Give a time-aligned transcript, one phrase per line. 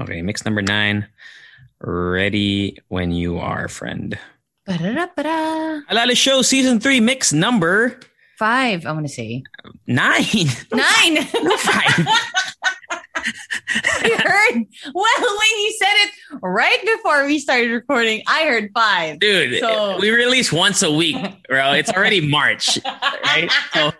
[0.00, 1.06] Okay, mix number nine.
[1.80, 4.18] Ready when you are, friend.
[4.66, 6.14] Ba-da-da-ba-da.
[6.14, 7.98] Show Season 3, mix number
[8.38, 9.42] Five, I want to say.
[9.86, 10.22] nine.
[10.72, 11.24] Nine.
[11.58, 12.06] Five.
[13.22, 14.64] I heard.
[14.94, 16.10] Well, when you said it
[16.42, 19.18] right before we started recording, I heard five.
[19.18, 21.16] Dude, So- we release once a week,
[21.48, 21.72] bro.
[21.72, 22.78] It's already March,
[23.24, 23.50] right?
[23.74, 23.92] So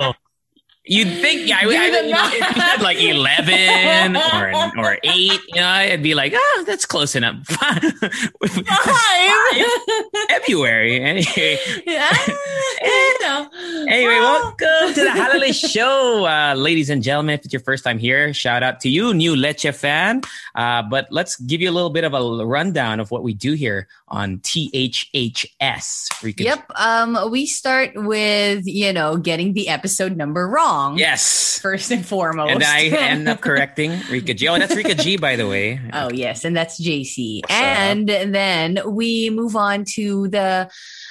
[0.85, 5.05] you'd think, yeah, I, I, you know, if you said like 11 or, or 8,
[5.05, 7.37] you know, I'd be like, oh, that's close enough.
[7.47, 7.83] Five.
[10.29, 11.01] February.
[11.01, 12.17] Anyway, yeah.
[12.27, 12.37] You.
[13.89, 17.35] Anyway, welcome to the Halo Halo Show, uh, ladies and gentlemen.
[17.35, 20.23] If it's your first time here, shout out to you, new Leche fan.
[20.55, 23.53] Uh, but let's give you a little bit of a rundown of what we do
[23.53, 26.35] here on THHS.
[26.39, 26.71] Yep.
[26.75, 30.70] Um, we start with you know getting the episode number wrong.
[30.97, 31.59] Yes.
[31.61, 32.53] First and foremost.
[32.53, 34.49] And I end up correcting Rica G.
[34.49, 35.81] Oh, that's Rica G, by the way.
[35.93, 37.43] Oh yes, and that's JC.
[37.43, 37.59] What's up?
[37.59, 40.71] and then we move on to the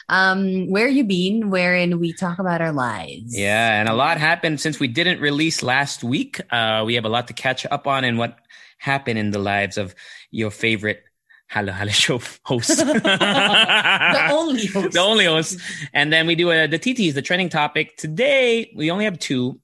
[0.10, 3.38] um where you been, wherein we talk about our lives.
[3.38, 6.42] Yeah, and a lot happened since we didn't release last week.
[6.52, 8.40] Uh, we have a lot to catch up on and what
[8.80, 9.94] happened in the lives of
[10.32, 11.04] your favorite
[11.50, 12.82] Halo Halo Show hosts.
[12.84, 14.92] The only host.
[14.94, 15.60] the only host.
[15.94, 17.98] And then we do uh, the TTs, the trending topic.
[17.98, 19.60] Today, we only have two.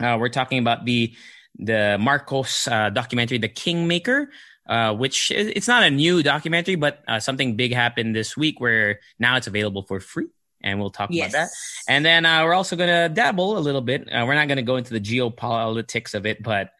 [0.00, 1.14] Uh, we're talking about the
[1.58, 4.30] the Marcos uh, documentary, The Kingmaker,
[4.68, 8.60] uh, which is, it's not a new documentary, but uh, something big happened this week
[8.60, 10.26] where now it's available for free.
[10.62, 11.30] And we'll talk Yes.
[11.32, 11.48] about that.
[11.88, 14.02] And then uh, we're also going to dabble a little bit.
[14.12, 16.72] Uh, we're not going to go into the geopolitics of it, but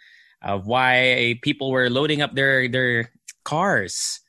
[0.43, 3.11] of why people were loading up their their
[3.45, 4.21] cars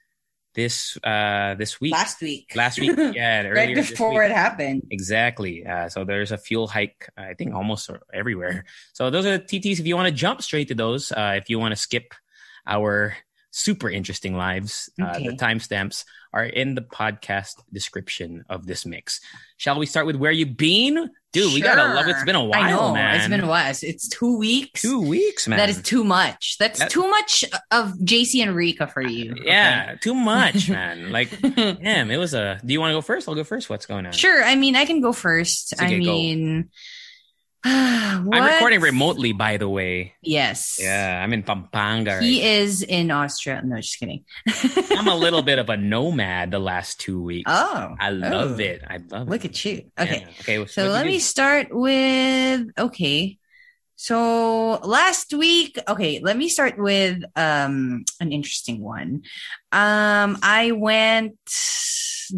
[0.58, 2.52] this uh this week last week.
[2.56, 4.32] last week yeah right before week.
[4.32, 4.82] it happened.
[4.90, 9.44] exactly uh, so there's a fuel hike i think almost everywhere so those are the
[9.44, 12.16] tts if you want to jump straight to those uh, if you want to skip
[12.66, 13.16] our
[13.52, 16.04] super interesting lives uh, the timestamps
[16.34, 19.20] are in the podcast description of this mix
[19.58, 22.12] shall we start with where you been dude we gotta love it.
[22.12, 22.94] It's been a while I know.
[22.94, 23.74] man It's been a while.
[23.82, 24.82] It's, two weeks.
[24.82, 26.58] two weeks man That is too much.
[26.60, 29.36] That's That- too much of JC and Rica for you.
[29.44, 33.28] yeah too much man like damn it was a do you want to go first
[33.28, 34.44] i'll go first what's going on Sure.
[34.44, 35.74] I mean, I can go first.
[35.78, 36.00] Sige, I
[36.64, 36.70] go.
[37.64, 40.78] i'm recording remotely by the way Yes.
[40.80, 42.16] Yeah, I'm in Pampanga.
[42.16, 43.62] Right He is in Austria.
[43.64, 44.26] No, just kidding.
[44.92, 47.50] I'm a little bit of a nomad the last two weeks.
[47.50, 48.64] oh, I love oh.
[48.64, 48.84] it.
[48.86, 49.52] I love Look it.
[49.52, 49.92] at you.
[49.98, 50.22] Okay.
[50.22, 50.30] Yeah.
[50.42, 50.66] Okay.
[50.68, 51.20] So what let me do?
[51.20, 53.38] start with okay.
[53.96, 59.24] So last week, okay, let me start with um an interesting one.
[59.72, 61.40] Um I went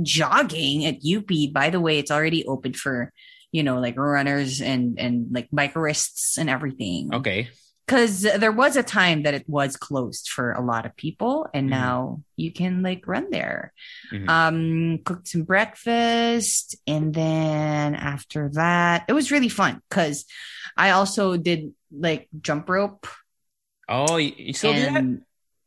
[0.02, 1.52] jogging at UP.
[1.52, 3.12] By the way, it's already open for,
[3.52, 7.14] you know, like runners and and like bikerists and everything.
[7.14, 7.50] Okay.
[7.88, 11.66] Cuz there was a time that it was closed for a lot of people and
[11.68, 11.72] Mhm.
[11.72, 13.74] now you can like run there
[14.14, 14.30] Mhm.
[14.30, 20.26] um cooked some breakfast and then after that it was really fun because
[20.78, 23.08] i also did like jump rope
[23.90, 25.04] Oh, you, still do that?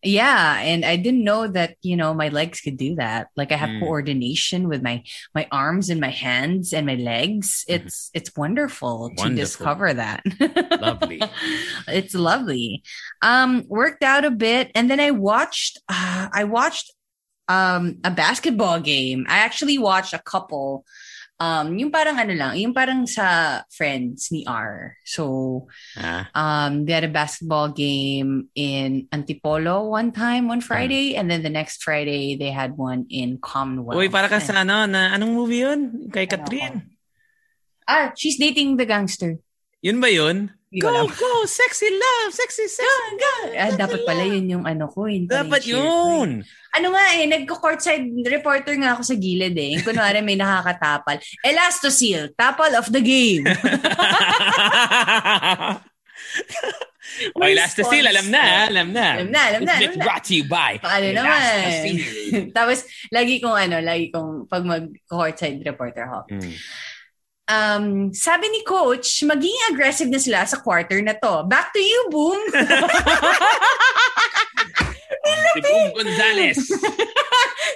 [0.02, 3.56] Yeah and i didn't know that you know my legs could do that like i
[3.56, 3.80] have Mm.
[3.80, 5.02] coordination with my
[5.34, 7.74] my arms and my hands and my legs Mhm.
[7.76, 10.22] it's it's wonderful, to discover that
[10.80, 11.22] Lovely.
[11.88, 12.82] it's lovely
[13.22, 16.92] um worked out a bit and then i watched uh, i watched
[17.48, 20.84] um a basketball game i actually watched a couple
[21.42, 24.94] um yung parang ano lang yung parang sa friends ni R.
[25.03, 25.66] So
[25.98, 31.43] Ah, um they had a basketball game in Antipolo one time one Friday and then
[31.43, 33.99] the next Friday they had one in Commonwealth.
[33.99, 36.06] Uy, para ka And- sa ano, na, anong movie yun?
[36.14, 36.94] Kay Catherine.
[37.90, 39.43] ah she's dating the gangster.
[39.82, 40.55] Yun ba yun?
[40.72, 41.04] Ko Go, alam.
[41.12, 43.16] go, sexy love, sexy, sexy.
[43.60, 45.04] Ah, dapat pala yun yung ano ko.
[45.04, 45.76] Yung Dapat ko eh.
[45.76, 46.28] yun.
[46.72, 49.76] Ano nga eh, nagko-courtside reporter nga ako sa gilid eh.
[49.84, 51.20] Kunwari may nakakatapal.
[51.48, 53.44] Elastosil, tapal of the game.
[57.36, 59.20] Oy, last to seal, alam na, alam na.
[59.20, 61.84] Alam na, alam na, It's alam brought to you by Paano naman?
[62.56, 66.32] Tapos, lagi kong ano, lagi kong pag mag-courtside reporter ako.
[66.32, 66.56] Mm.
[67.48, 71.42] Um, sabi ni coach, maging aggressive na sila sa quarter na to.
[71.44, 72.40] Back to you, Boom!
[75.52, 76.58] Si Boom, Gonzalez.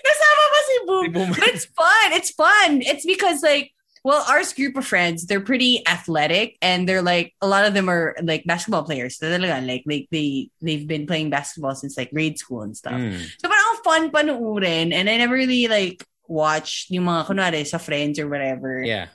[0.02, 1.04] Nasama pa si Boom.
[1.04, 1.30] Si Boom.
[1.30, 2.06] But it's fun.
[2.12, 2.82] It's fun.
[2.82, 3.72] It's because like,
[4.02, 7.88] well, our group of friends, they're pretty athletic and they're like a lot of them
[7.90, 9.18] are like basketball players.
[9.18, 12.94] Talaga, like like they they've been playing basketball since like grade school and stuff.
[12.94, 13.18] Mm.
[13.42, 18.18] So parang fun panuorin and I never really like watched yung mga kunwari sa friends
[18.18, 18.82] or whatever.
[18.82, 19.08] Yeah.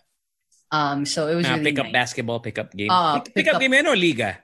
[0.72, 1.94] Um so it was Ah, really pick up nice.
[1.94, 2.88] basketball, pick up game.
[2.92, 4.40] Ah, pick, pick up, up- game yun o liga?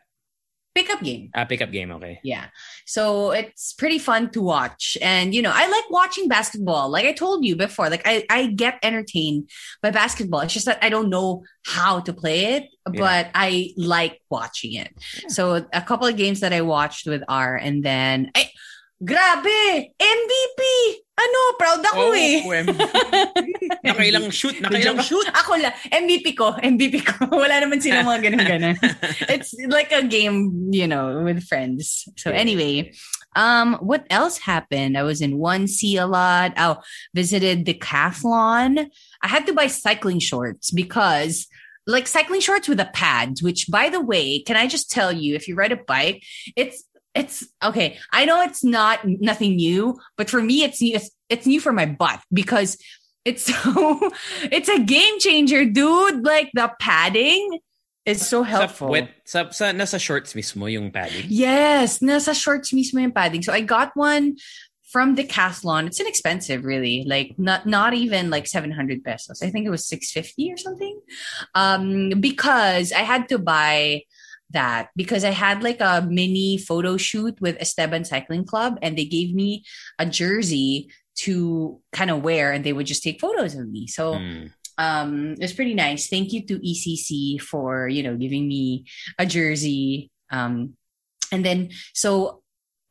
[0.76, 1.32] pick up game.
[1.34, 2.20] Ah, pick up game, okay.
[2.24, 2.46] Yeah.
[2.86, 4.96] So it's pretty fun to watch.
[5.02, 6.90] And, you know, I like watching basketball.
[6.92, 9.50] Like I told you before, like I, I get entertained
[9.82, 10.42] by basketball.
[10.42, 14.94] It's just that I don't know how to play it, but I like watching it.
[15.30, 18.52] So a couple of games that I watched with R and then, ay,
[19.02, 19.94] grabe!
[19.98, 20.62] MVP!
[21.18, 22.46] Ano, proud ako eh.
[23.90, 25.26] nakailang shoot, nakailang shoot.
[25.34, 27.26] Ako lang, MVP ko, MVP ko.
[27.42, 28.78] Wala naman sila mga ganun-ganun.
[29.34, 32.06] it's like a game, you know, with friends.
[32.22, 32.94] So anyway,
[33.34, 34.94] um, what else happened?
[34.94, 36.54] I was in 1C a lot.
[36.54, 36.86] Oh,
[37.18, 38.86] visited Decathlon.
[39.22, 41.50] I had to buy cycling shorts because
[41.88, 45.34] like cycling shorts with a pad, which by the way, can I just tell you,
[45.36, 46.22] if you ride a bike,
[46.56, 46.84] it's
[47.18, 47.98] it's okay.
[48.12, 51.86] I know it's not nothing new, but for me, it's it's, it's new for my
[51.86, 52.78] butt because
[53.26, 54.12] it's so
[54.52, 56.24] it's a game changer, dude.
[56.24, 57.60] Like the padding
[58.06, 58.88] is so helpful.
[58.88, 61.26] Sa, wet, sa, sa, nasa shorts mismo yung padding.
[61.28, 63.44] Yes, nasa shorts mismo yung padding.
[63.44, 64.38] So I got one
[64.88, 65.88] from Decathlon.
[65.88, 67.04] It's inexpensive, really.
[67.04, 69.44] Like not not even like 700 pesos.
[69.44, 71.00] I think it was 650 or something.
[71.54, 74.04] Um, because I had to buy
[74.52, 79.06] that because I had like a mini photo shoot with Esteban Cycling Club and they
[79.06, 79.64] gave me
[80.00, 80.90] a jersey
[81.26, 83.88] to kind of wear and they would just take photos of me.
[83.88, 84.52] So Mm.
[84.78, 88.86] um it was pretty nice thank you to ecc for you know giving me
[89.18, 90.78] a jersey um
[91.34, 92.44] and then so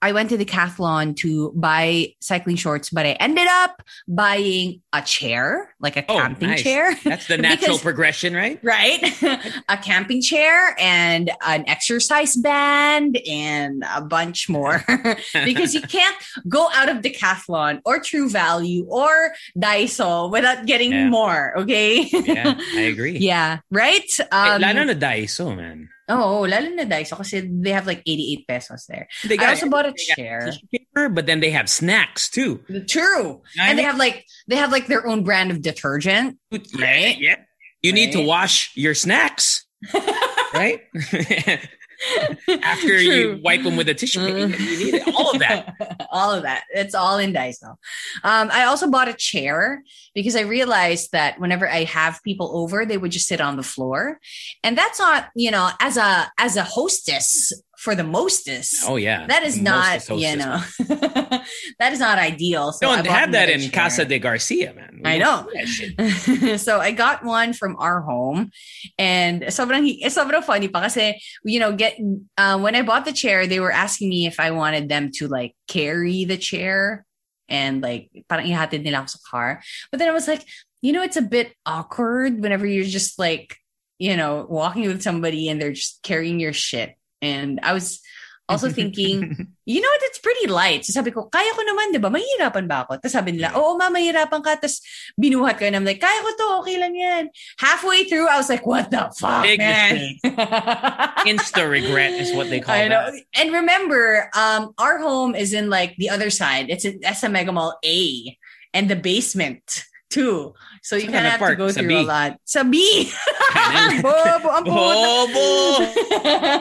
[0.02, 5.00] I went to the Decathlon to buy cycling shorts, but I ended up buying a
[5.02, 6.62] chair, like a Oh, camping nice.
[6.62, 6.94] chair.
[7.02, 8.60] That's the natural Because- progression, right?
[8.62, 9.00] right?
[9.68, 14.84] a camping chair and an exercise band and a bunch more
[15.44, 16.16] because you can't
[16.48, 21.08] go out of Decathlon or True Value or Daiso without getting Yeah.
[21.08, 21.58] more.
[21.60, 22.02] Okay.
[22.12, 23.18] yeah, I agree.
[23.18, 23.58] yeah.
[23.70, 24.08] Right.
[24.30, 25.88] Um, lalo na Daiso, man.
[26.08, 29.08] Oh, oh, lalo na Daiso kasi they have like 88 pesos there.
[29.24, 30.52] They I also bought a chair.
[30.70, 32.62] paper, but then they have snacks too.
[32.86, 33.42] True.
[33.58, 36.38] I And they have like they have like their own brand of detergent.
[36.78, 37.18] Right?
[37.18, 37.42] Yeah.
[37.82, 39.66] You need to wash your snacks,
[40.54, 40.80] right?
[42.62, 45.14] After you wipe them with a tissue paper, you need it.
[45.14, 45.74] all of that.
[46.10, 46.64] all of that.
[46.74, 47.70] It's all in Daiso.
[48.24, 49.82] Um, I also bought a chair
[50.14, 53.62] because I realized that whenever I have people over, they would just sit on the
[53.62, 54.20] floor,
[54.62, 57.52] and that's not, you know, as a as a hostess
[57.86, 58.82] for the mostess.
[58.82, 60.58] Oh yeah, that is The not, mostest you know,
[61.78, 62.74] that is not ideal.
[62.74, 63.70] So don't have that in chair.
[63.70, 64.98] Casa de Garcia, man.
[64.98, 65.46] We I know.
[65.46, 66.60] do that shit.
[66.66, 68.50] so I got one from our home
[68.98, 71.14] and sobrang, eh, sobrang funny pa kasi,
[71.46, 71.94] you know, get,
[72.34, 75.30] uh, when I bought the chair, they were asking me if I wanted them to
[75.30, 77.06] like carry the chair
[77.46, 79.50] and like parang ihatid nila ako sa car.
[79.94, 80.42] But then I was like,
[80.82, 83.54] you know, it's a bit awkward whenever you're just like,
[84.02, 86.98] you know, walking with somebody and they're just carrying your shit.
[87.22, 88.00] And I was
[88.48, 89.34] also thinking,
[89.66, 90.84] you know what, it's pretty light.
[90.84, 92.10] So sabi ko, kaya ko naman, di ba?
[92.10, 93.02] Mahirapan ba ako?
[93.02, 94.54] Tapos sabi nila, oo, ma, mahirapan ka.
[94.56, 94.80] Tapos
[95.18, 97.24] binuhat ko and I'm like, kaya ko to, okay lang yan.
[97.58, 100.14] Halfway through, I was like, what the fuck, Big man?
[101.30, 103.10] Insta regret is what they call I know.
[103.10, 103.18] that.
[103.34, 106.70] And remember, um, our home is in like the other side.
[106.70, 108.38] It's in SM Megamall A
[108.72, 110.54] and the basement too.
[110.82, 112.40] So you kind of have to go Sa through a lot.
[112.44, 112.78] Sabi!
[112.78, 113.12] B!
[114.02, 115.08] Bobo, ang puta.
[115.32, 115.46] Bobo!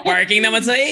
[0.04, 0.92] Parking naman sa A.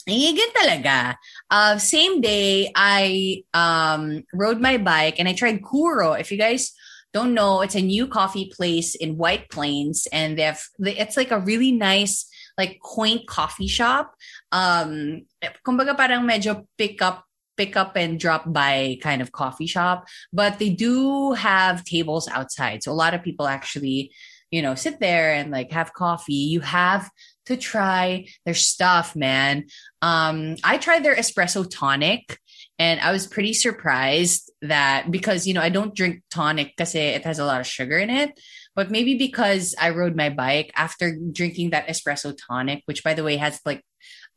[0.08, 1.14] Higit talaga.
[1.50, 6.12] Uh, same day, I um, rode my bike and I tried Kuro.
[6.12, 6.72] If you guys
[7.12, 11.30] don't know, it's a new coffee place in White Plains, and they have it's like
[11.30, 14.14] a really nice, like quaint coffee shop.
[14.50, 15.26] Um,
[15.66, 17.26] kumbaga parang medyo pick up
[17.60, 22.82] pick up and drop by kind of coffee shop, but they do have tables outside.
[22.82, 24.12] So a lot of people actually,
[24.50, 26.48] you know, sit there and like have coffee.
[26.54, 27.10] You have
[27.44, 29.66] to try their stuff, man.
[30.00, 32.38] Um, I tried their espresso tonic
[32.78, 37.24] and I was pretty surprised that because, you know, I don't drink tonic because it
[37.24, 38.40] has a lot of sugar in it.
[38.74, 43.24] But maybe because I rode my bike after drinking that espresso tonic, which by the
[43.24, 43.84] way has like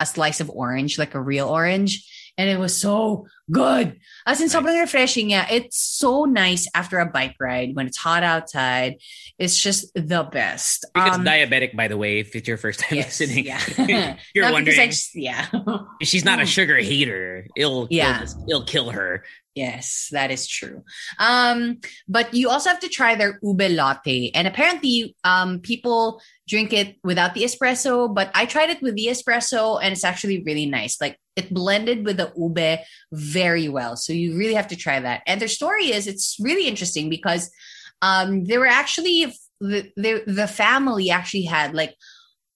[0.01, 2.03] a slice of orange, like a real orange,
[2.38, 4.00] and it was so good.
[4.25, 5.30] As in, sobrang refreshing.
[5.30, 8.96] Yeah, it's so nice after a bike ride when it's hot outside.
[9.38, 10.86] It's just the best.
[10.94, 13.62] Because Um, diabetic, by the way, if it's your first time yes, listening, yeah.
[14.34, 14.90] you're Not wondering.
[14.90, 15.48] just- yeah.
[16.02, 17.48] She's not a sugar hater.
[17.56, 18.24] It'll, Yeah.
[18.24, 19.24] it'll, it'll kill her.
[19.56, 20.84] Yes, that is true.
[21.20, 24.32] Um, but you also have to try their ube latte.
[24.34, 29.08] And apparently, um, people drink it without the espresso, but I tried it with the
[29.08, 31.00] espresso and it's actually really nice.
[31.00, 32.80] Like it blended with the ube
[33.12, 33.96] very well.
[33.96, 35.22] So you really have to try that.
[35.26, 37.50] And their story is it's really interesting because
[38.02, 41.96] um they were actually the the, the family actually had like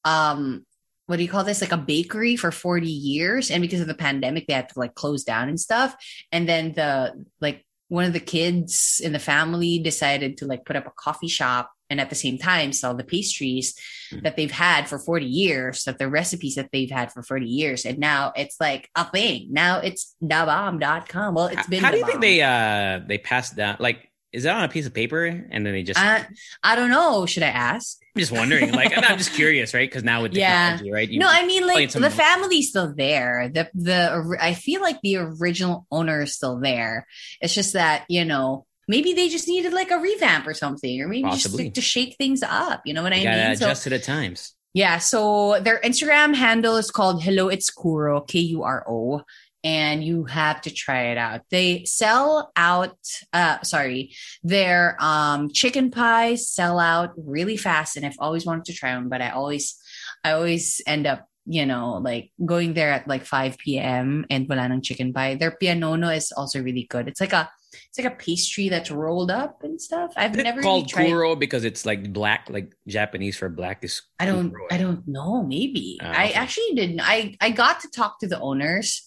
[0.04, 0.66] um
[1.06, 3.96] what do you call this like a bakery for 40 years and because of the
[3.96, 5.96] pandemic they had to like close down and stuff
[6.34, 10.76] and then the like one of the kids in the family decided to like put
[10.76, 13.76] up a coffee shop and at the same time sell the pastries
[14.12, 14.24] Mhm.
[14.24, 17.86] that they've had for 40 years that the recipes that they've had for 40 years
[17.86, 22.06] and now it's like a thing now it's dabomb.com well it's been How do you
[22.06, 23.78] think they uh they passed down?
[23.80, 26.00] Like, is that on a piece of paper and then they just?
[26.00, 26.26] I,
[26.64, 28.72] I don't know should i ask I'm just wondering.
[28.72, 29.88] Like, I'm just curious, right?
[29.90, 30.72] Because now with Yeah.
[30.72, 31.08] technology, right?
[31.10, 33.50] You- no, I mean like the family's still there.
[33.54, 37.06] The the I feel like the original owner is still there.
[37.42, 41.08] It's just that you know maybe they just needed like a revamp or something, or
[41.08, 41.66] maybe Possibly.
[41.66, 42.82] just to, to shake things up.
[42.86, 43.58] You know what you I gotta mean?
[43.58, 44.56] So adjust to the times.
[44.74, 49.22] yeah, so their Instagram handle is called Hello It's Kuro K U R O.
[49.64, 51.42] And you have to try it out.
[51.50, 52.96] They sell out.
[53.34, 58.74] Uh, sorry, their um chicken pies sell out really fast, and I've always wanted to
[58.74, 59.76] try them, but I always,
[60.24, 64.26] I always end up, you know, like going there at like 5 p.m.
[64.30, 65.36] and wala ng chicken pie.
[65.36, 67.10] Their pianono is also really good.
[67.10, 70.14] It's like a, it's like a pastry that's rolled up and stuff.
[70.16, 71.08] I've Is it never called really tried.
[71.08, 74.02] kuro because it's like black, like Japanese for black is.
[74.20, 74.68] I don't kuro.
[74.72, 75.44] I don't know.
[75.44, 76.00] Maybe.
[76.02, 76.34] Ah, I okay.
[76.34, 77.02] actually didn't.
[77.02, 79.06] I I got to talk to the owners.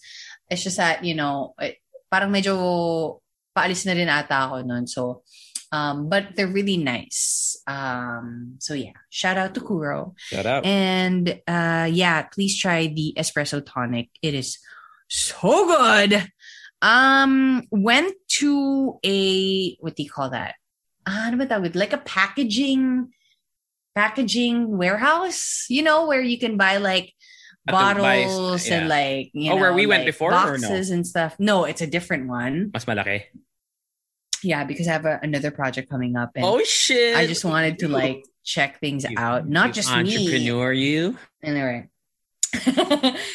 [0.51, 1.79] It's just that, you know, it,
[2.11, 3.21] parang medyo
[3.57, 4.87] paalis na rin ata ako nun.
[4.87, 5.23] So,
[5.73, 7.57] um, but they're really nice.
[7.67, 10.15] Um, so yeah, shout out to Kuro.
[10.19, 10.67] Shout out.
[10.67, 14.11] And uh yeah, please try the espresso tonic.
[14.23, 14.59] It is
[15.07, 16.27] so good.
[16.83, 20.55] Um went to a what do you call that?
[21.07, 21.75] Ah, ano that tawag?
[21.75, 23.13] Like a packaging
[23.95, 27.13] packaging warehouse, you know, where you can buy like
[27.69, 28.79] At the buy- bottles yeah.
[28.81, 30.69] and like you Oh, know, where we went like before or no?
[30.69, 31.37] boxes and stuff.
[31.39, 32.71] No, it's a different one.
[32.73, 33.25] Mas malaki.
[34.43, 37.13] Yeah, because I have a, another project coming up and Oh shit!
[37.17, 39.45] I just wanted to like check things you- out.
[39.47, 40.01] Not you just me.
[40.01, 40.73] entrepreneur.
[40.73, 41.89] You Anyway.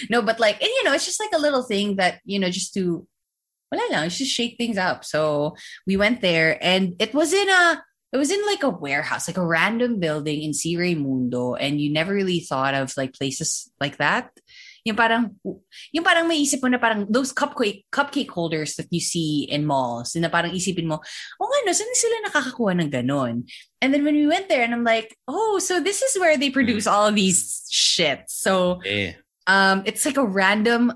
[0.10, 2.50] no, but like, and you know, it's just like a little thing that, you know,
[2.50, 3.08] just to,
[3.76, 5.04] wala lang, just shake things up.
[5.04, 5.56] So
[5.86, 7.84] we went there and it was in a,
[8.16, 10.80] it was in like a warehouse, like a random building in C.
[10.80, 11.58] Raymundo.
[11.60, 14.32] And you never really thought of like places like that.
[14.86, 15.36] Yung parang,
[15.92, 19.66] yung parang may isip mo na parang those cupcake, cupcake holders that you see in
[19.66, 20.16] malls.
[20.16, 21.02] Na parang isipin mo,
[21.42, 23.50] oh ano, saan sila nakakakuha ng ganon?
[23.82, 26.52] And then when we went there and I'm like, oh, so this is where they
[26.52, 28.30] produce all of these shit.
[28.30, 29.20] So yeah.
[29.48, 30.94] um it's like a random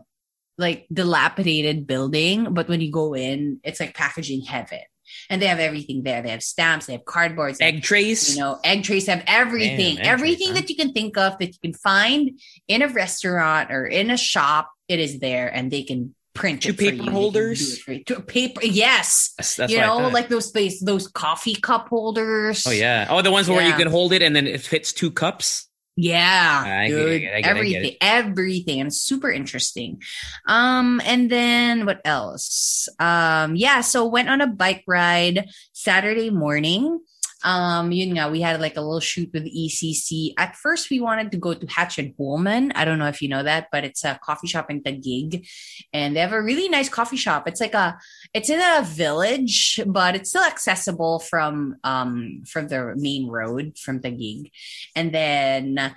[0.60, 4.82] like dilapidated building, but when you go in, it's like packaging heaven.
[5.30, 6.22] And they have everything there.
[6.22, 8.36] They have stamps, they have cardboards, have, egg trays.
[8.36, 9.96] you know, egg trays have everything.
[9.96, 10.62] Damn, everything trays, huh?
[10.62, 14.18] that you can think of that you can find in a restaurant or in a
[14.18, 16.92] shop, it is there and they can print Two it for you.
[16.92, 17.74] paper holders?
[17.74, 18.04] it for you.
[18.04, 19.34] Two paper yes.
[19.38, 22.68] That's, that's you know, like those space those coffee cup holders.
[22.68, 23.08] Oh yeah.
[23.10, 25.69] Oh, the ones where you can hold it and then it fits two cups.
[26.02, 29.02] Yeah, I get it, I dude, get I get it, I everything, everything, and it's
[29.02, 30.02] super interesting.
[30.48, 32.88] Um, and then what else?
[33.00, 37.02] Um, yeah, so went on a bike ride Saturday morning.
[37.44, 40.34] Um, yun nga, we had like a little shoot with ECC.
[40.38, 42.72] At first, we wanted to go to Hatch and Pullman.
[42.74, 45.48] I don't know if you know that, but it's a coffee shop in Taguig,
[45.94, 47.48] and they have a really nice coffee shop.
[47.48, 47.98] It's like a,
[48.34, 54.00] it's in a village, but it's still accessible from um from the main road from
[54.00, 54.52] Taguig
[54.96, 55.94] and then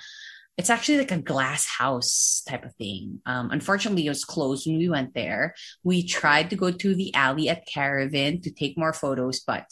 [0.59, 3.21] it's actually like a glass house type of thing.
[3.25, 5.55] Um, unfortunately, it was closed when we went there.
[5.83, 9.65] We tried to go to the alley at Karrivin to take more photos, but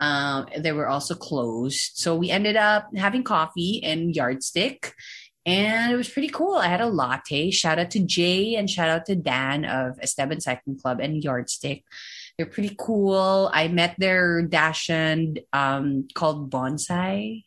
[0.00, 1.92] um, they were also closed.
[1.94, 4.94] So we ended up having coffee and yardstick.
[5.46, 6.56] And it was pretty cool.
[6.56, 7.50] I had a latte.
[7.50, 11.84] Shout out to Jay and shout out to Dan of Esteban Cycling Club and Yardstick.
[12.36, 13.50] They're pretty cool.
[13.52, 17.44] I met their Dachshund um, called Bonsai.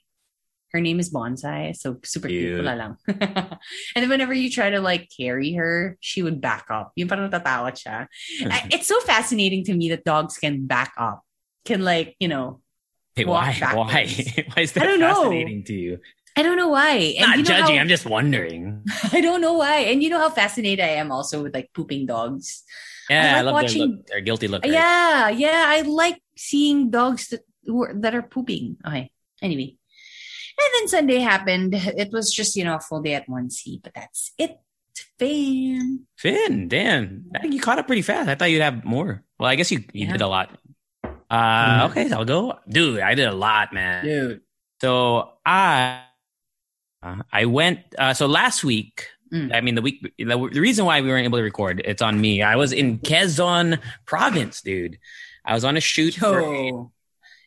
[0.74, 2.56] Her name is Bonsai, so super cute.
[2.56, 2.64] Cute.
[2.64, 2.98] Lang.
[3.08, 3.60] and
[3.96, 6.94] then whenever you try to like carry her, she would back up.
[6.96, 8.08] Yung parang natatakot siya.
[8.52, 11.24] I- it's so fascinating to me that dogs can back up.
[11.66, 12.62] Can like, you know,
[13.16, 13.54] Hey, why?
[13.62, 13.76] Why?
[13.76, 14.02] why
[14.64, 15.16] is I that don't know.
[15.16, 16.00] fascinating to you?
[16.38, 16.96] I don't know why.
[17.20, 17.76] And Not you know judging.
[17.76, 18.86] how- I'm just wondering.
[19.12, 19.80] I don't know why.
[19.92, 22.64] And you know how fascinated I am also with like pooping dogs.
[23.10, 24.64] Yeah, I, like love watching- their, look, their guilty look.
[24.64, 24.72] right?
[24.72, 25.66] Yeah, yeah.
[25.68, 28.78] I like seeing dogs that who are, that are pooping.
[28.88, 29.12] Okay.
[29.42, 29.76] Anyway.
[30.58, 31.74] And then Sunday happened.
[31.76, 34.58] It was just, you know, a full day at 1C, but that's it.
[35.20, 36.08] Fam.
[36.18, 37.26] Finn, damn.
[37.36, 38.30] I think you caught up pretty fast.
[38.30, 39.24] I thought you'd have more.
[39.40, 40.14] Well, I guess you, you Yeah.
[40.14, 40.58] did a lot.
[41.32, 42.60] Uh, okay, I'll go.
[42.68, 44.04] Dude, I did a lot, man.
[44.04, 44.42] Dude.
[44.82, 46.04] So I,
[47.02, 47.80] uh, I went.
[47.98, 49.56] Uh, so last week, Mm.
[49.56, 50.02] I mean the week.
[50.18, 52.42] The, the reason why we weren't able to record, it's on me.
[52.42, 55.00] I was in Quezon Province, dude.
[55.46, 56.90] I was on a shoot for.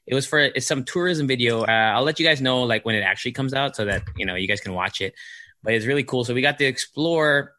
[0.07, 1.63] It was for it's some tourism video.
[1.63, 4.25] Uh, I'll let you guys know like when it actually comes out, so that you
[4.25, 5.15] know you guys can watch it.
[5.63, 6.25] But it's really cool.
[6.25, 7.53] So we got to explore.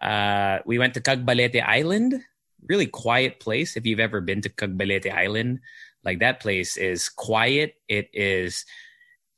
[0.00, 2.22] Uh, we went to Cagbalete Island,
[2.68, 3.76] really quiet place.
[3.76, 5.60] If you've ever been to Cagbalete Island,
[6.04, 7.74] like that place is quiet.
[7.88, 8.64] It is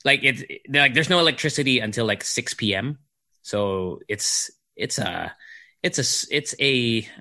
[0.04, 2.98] like it's like there's no electricity until like 6 p.m.
[3.42, 5.34] So it's it's a
[5.82, 6.06] it's a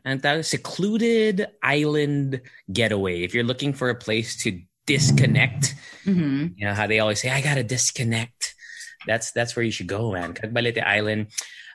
[0.06, 2.42] it's a secluded island
[2.72, 3.24] getaway.
[3.24, 7.30] If you're looking for a place to disconnect, hmm you know how they always say,
[7.30, 8.56] "I gotta disconnect."
[9.08, 10.34] That's that's where you should go, man.
[10.34, 11.28] Cagbalete Island.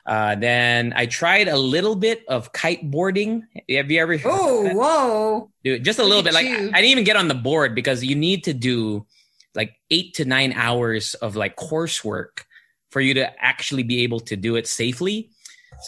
[0.07, 3.43] Uh, then I tried a little bit of kiteboarding.
[3.69, 4.17] Have you ever?
[4.23, 5.51] Oh, whoa.
[5.65, 6.33] Dude, just a little bit.
[6.33, 6.71] Like you.
[6.73, 9.05] I didn't even get on the board because you need to do
[9.53, 12.45] like eight to nine hours of like coursework
[12.89, 15.29] for you to actually be able to do it safely.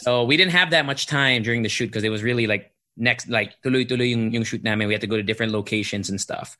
[0.02, 2.74] So we didn't have that much time during the shoot because it was really like
[2.98, 4.86] next, like tuloy tuloy yung, yung shoot namin.
[4.86, 6.58] We had to go to different locations and stuff.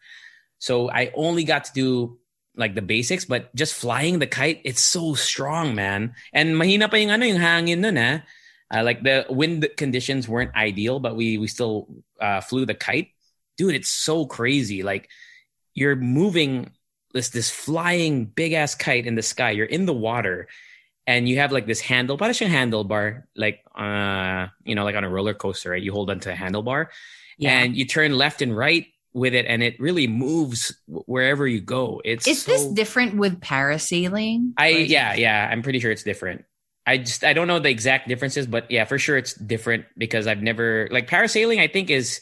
[0.58, 2.18] So I only got to do
[2.56, 6.14] like the basics, but just flying the kite, it's so strong, man.
[6.32, 8.20] And mahina pa yung ano, yung hangin nun, ah.
[8.72, 11.88] Uh, like the wind conditions weren't ideal, but we we still
[12.20, 13.08] uh, flew the kite.
[13.58, 14.82] Dude, it's so crazy.
[14.82, 15.10] Like
[15.74, 16.70] you're moving
[17.12, 19.50] this this flying big ass kite in the sky.
[19.50, 20.46] You're in the water,
[21.06, 25.02] and you have like this handle, para siyang handlebar, like uh, you know, like on
[25.02, 25.82] a roller coaster, right?
[25.82, 26.94] You hold onto a handlebar,
[27.38, 27.50] Yeah.
[27.58, 32.00] and you turn left and right with it, and it really moves wherever you go.
[32.04, 34.52] It's Is this different with parasailing?
[34.56, 36.44] I yeah yeah I'm pretty sure it's different.
[36.86, 40.26] I just I don't know the exact differences, but yeah, for sure it's different because
[40.26, 41.60] I've never like parasailing.
[41.60, 42.20] I think is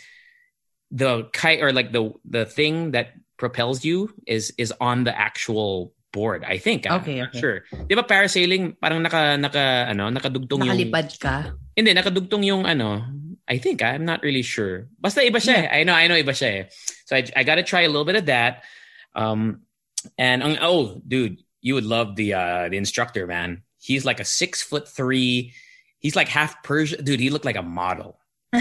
[0.91, 5.95] the kite or like the the thing that propels you is is on the actual
[6.13, 6.45] board.
[6.45, 6.87] I think.
[6.89, 7.41] Okay, I'm okay.
[7.41, 7.59] sure.
[7.87, 11.37] Di ba parasailing parang naka naka ano nakadugtong yung Nakalipad ka.
[11.77, 13.05] hindi nakadugtong yung ano.
[13.49, 14.89] I think I'm not really sure.
[15.01, 15.65] Basta iba siya.
[15.65, 15.81] eh.
[15.81, 16.51] I know I know iba siya.
[16.53, 16.65] eh.
[17.07, 18.65] So I I got to try a little bit of that.
[19.17, 19.63] Um
[20.21, 23.63] and oh dude, you would love the uh the instructor, man.
[23.81, 25.55] He's like a six foot three.
[25.99, 27.03] He's like half Persian.
[27.03, 28.21] Dude, he looked like a model.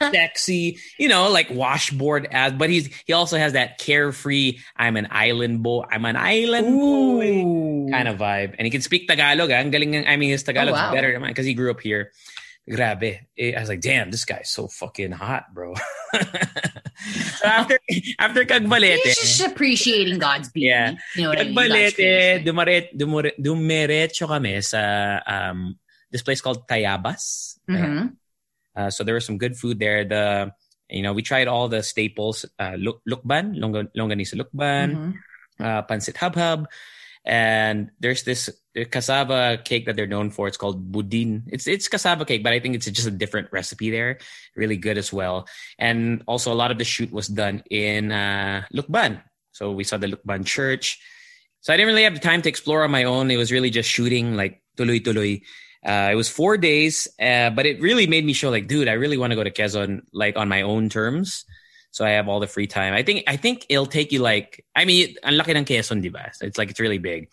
[0.00, 2.52] Sexy, you know, like washboard ass.
[2.56, 5.84] but he's he also has that carefree, I'm an island boy.
[5.90, 8.54] I'm an island boy kind of vibe.
[8.58, 9.50] And he can speak Tagalog.
[9.50, 9.54] ah.
[9.60, 10.92] Ang galing I mean, his Tagalog's Oh, wow.
[10.92, 12.10] better than mine because he grew up here.
[12.70, 13.20] Grabe.
[13.38, 15.74] I was like, damn, this guy's so fucking hot, bro.
[16.14, 17.78] so after
[18.18, 20.68] after Cagbalete, He's just appreciating God's beauty.
[20.68, 20.94] Yeah.
[21.16, 21.54] You know what I mean?
[21.54, 22.44] God's Cagbalete, creation.
[22.46, 25.76] dumare, dumare, dumiretso kami sa um,
[26.10, 27.58] this place called Tayabas.
[27.68, 28.16] Mhm.
[28.76, 30.04] Uh, so there was some good food there.
[30.04, 30.52] The
[30.88, 35.12] you know we tried all the staples: uh, luk- lucban, longa, longanisa lucban, Mhm.
[35.60, 36.64] uh, pancit habhab,
[37.24, 38.50] and there's this
[38.90, 40.46] cassava cake that they're known for.
[40.46, 41.44] It's called budin.
[41.48, 44.18] It's it's cassava cake, but I think it's just a different recipe there.
[44.56, 45.48] Really good as well.
[45.78, 49.22] And also a lot of the shoot was done in uh, Lucban.
[49.52, 51.00] So we saw the Lucban church.
[51.60, 53.30] So I didn't really have the time to explore on my own.
[53.30, 55.40] It was really just shooting like tuloy tuloy.
[55.84, 58.94] Uh, it was four days, uh, but it really made me show like, dude, I
[58.94, 61.44] really want to go to Quezon like on my own terms.
[61.94, 62.92] So I have all the free time.
[62.92, 66.10] I think I think it'll take you like I mean, ang laki ng Quezon, di
[66.10, 66.34] ba?
[66.42, 67.30] It's like it's really big.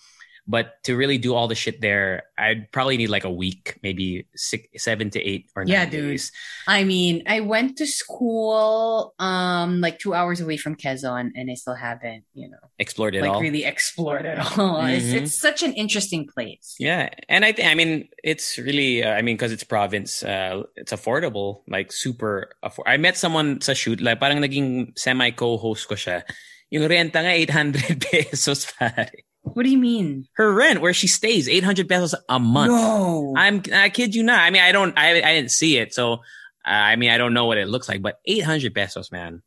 [0.47, 4.25] But to really do all the shit there, I'd probably need like a week, maybe
[4.35, 6.09] six, seven to eight or nine Yeah, dude.
[6.17, 6.31] days.
[6.67, 11.53] I mean, I went to school um like two hours away from Quezon and I
[11.53, 13.41] still haven't, you know, Explored it like all.
[13.41, 14.81] really explored it all.
[14.85, 15.21] It's, Mhm.
[15.21, 16.75] it's such an interesting place.
[16.79, 20.63] Yeah, and I think I mean it's really uh, I mean because it's province, uh,
[20.75, 22.51] it's affordable, like super.
[22.85, 26.23] I met someone sa shoot, like parang naging semi co-host ko siya.
[26.71, 29.11] Yung renta nga 800 pesos pare.
[29.53, 30.27] What do you mean?
[30.33, 32.71] Her rent where she stays 800 pesos a month.
[32.71, 33.33] No.
[33.37, 34.39] I'm I kid you not.
[34.39, 36.17] I mean I don't I I didn't see it, so uh,
[36.65, 39.41] I mean I don't know what it looks like, but 800 pesos, man.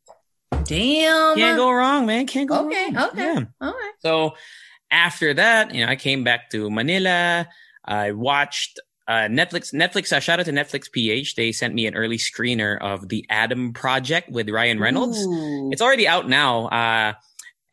[0.63, 1.35] Damn.
[1.37, 2.27] Can't go wrong, man.
[2.27, 3.09] Can't go Okay, wrong.
[3.09, 3.33] okay.
[3.33, 3.43] Yeah.
[3.61, 3.93] All right.
[3.99, 4.33] So
[4.91, 7.47] after that, you know, I came back to Manila.
[7.83, 9.73] I watched uh, Netflix.
[9.73, 10.11] Netflix.
[10.11, 11.35] Uh, shout out to Netflix PH.
[11.35, 15.23] They sent me an early screener of the Adam Project with Ryan Reynolds.
[15.25, 15.69] Ooh.
[15.71, 16.67] It's already out now.
[16.67, 17.13] Uh,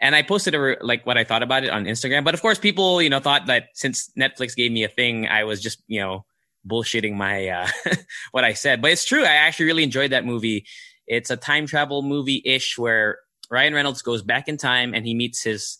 [0.03, 2.25] and I posted a, like what I thought about it on Instagram.
[2.25, 5.45] But of course, people you know thought that since Netflix gave me a thing, I
[5.45, 6.27] was just you know
[6.69, 7.69] bullshitting my uh,
[8.33, 8.83] what I said.
[8.83, 9.23] But it's true.
[9.23, 10.67] I actually really enjoyed that movie.
[11.07, 13.19] It's a time travel movie ish where
[13.51, 15.79] Ryan Reynolds goes back in time and he meets his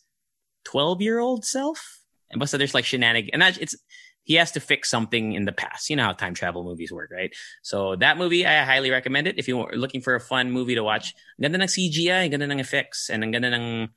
[0.65, 2.01] 12 year old self.
[2.31, 3.77] And but so there's like shenanigans, and that, it's
[4.23, 5.91] he has to fix something in the past.
[5.91, 7.35] You know how time travel movies work, right?
[7.63, 10.85] So that movie, I highly recommend it if you're looking for a fun movie to
[10.85, 11.13] watch.
[11.41, 13.89] Ganda ng CGI, ganda ng effects, and ganda ng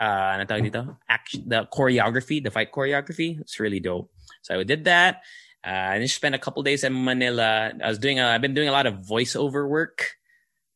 [0.00, 0.96] uh, ano tawag dito?
[1.08, 3.40] Act, the choreography, the fight choreography.
[3.40, 4.10] It's really dope.
[4.42, 5.22] So I did that.
[5.64, 7.72] Uh, I just spent a couple days in Manila.
[7.82, 10.12] I was doing, a, I've been doing a lot of voiceover work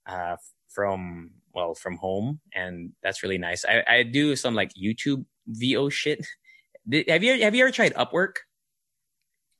[0.06, 0.36] uh,
[0.68, 3.64] from well from home, and that's really nice.
[3.64, 6.26] I, I do some like YouTube VO shit.
[6.88, 8.48] Did, have you have you ever tried Upwork?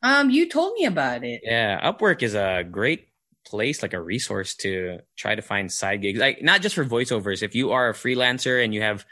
[0.03, 1.43] Um, you told me about it.
[1.43, 3.09] Yeah, Upwork is a great
[3.45, 6.21] place, like a resource to try to find side gigs.
[6.21, 7.43] Like not just for voiceovers.
[7.43, 9.05] If you are a freelancer and you have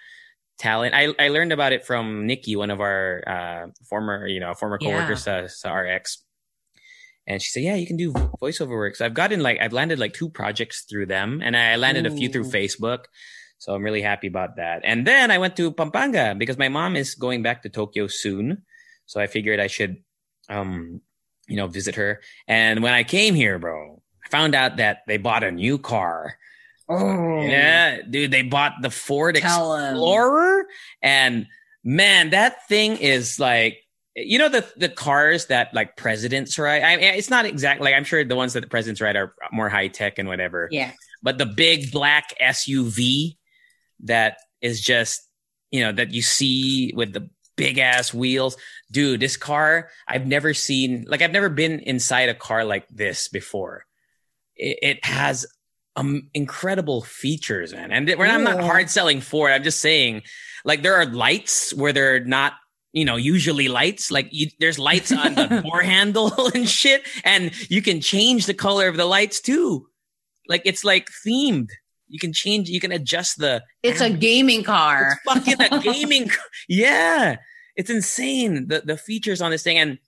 [0.58, 4.54] talent, I I learned about it from Nikki, one of our uh, former you know
[4.54, 5.46] former coworkers, yeah.
[5.64, 6.22] uh, our ex.
[7.26, 9.98] And she said, "Yeah, you can do voiceover work." So I've gotten like I've landed
[9.98, 12.14] like two projects through them, and I landed Ooh.
[12.14, 13.04] a few through Facebook.
[13.58, 14.82] So I'm really happy about that.
[14.84, 18.62] And then I went to Pampanga because my mom is going back to Tokyo soon.
[19.06, 19.96] So I figured I should,
[20.48, 21.00] um,
[21.48, 22.20] you know, visit her.
[22.46, 26.38] And when I came here, bro, I found out that they bought a new car.
[26.88, 30.60] Oh, yeah, dude, they bought the Ford Explorer.
[30.60, 30.66] Him.
[31.02, 31.46] And
[31.82, 33.78] man, that thing is like,
[34.14, 36.82] you know, the, the cars that like presidents ride.
[36.82, 39.34] I mean, it's not exactly like I'm sure the ones that the presidents ride are
[39.52, 40.68] more high tech and whatever.
[40.70, 40.92] Yeah.
[41.22, 43.36] But the big black SUV
[44.04, 45.22] that is just,
[45.70, 48.56] you know, that you see with the big ass wheels.
[48.90, 53.28] Dude, this car, I've never seen, like, I've never been inside a car like this
[53.28, 53.84] before.
[54.54, 55.46] It, it has
[55.96, 57.90] um, incredible features, man.
[57.90, 59.54] And we're, I'm not hard selling for it.
[59.54, 60.22] I'm just saying,
[60.64, 62.54] like, there are lights where they're not
[62.96, 64.10] you know, usually lights.
[64.10, 68.54] Like you, there's lights on the door handle and shit, and you can change the
[68.54, 69.86] color of the lights too.
[70.48, 71.68] Like it's like themed.
[72.08, 72.70] You can change.
[72.70, 73.62] You can adjust the.
[73.82, 75.18] It's a gaming car.
[75.26, 76.30] It's fucking a gaming.
[76.70, 77.36] yeah,
[77.76, 78.68] it's insane.
[78.68, 79.98] The the features on this thing and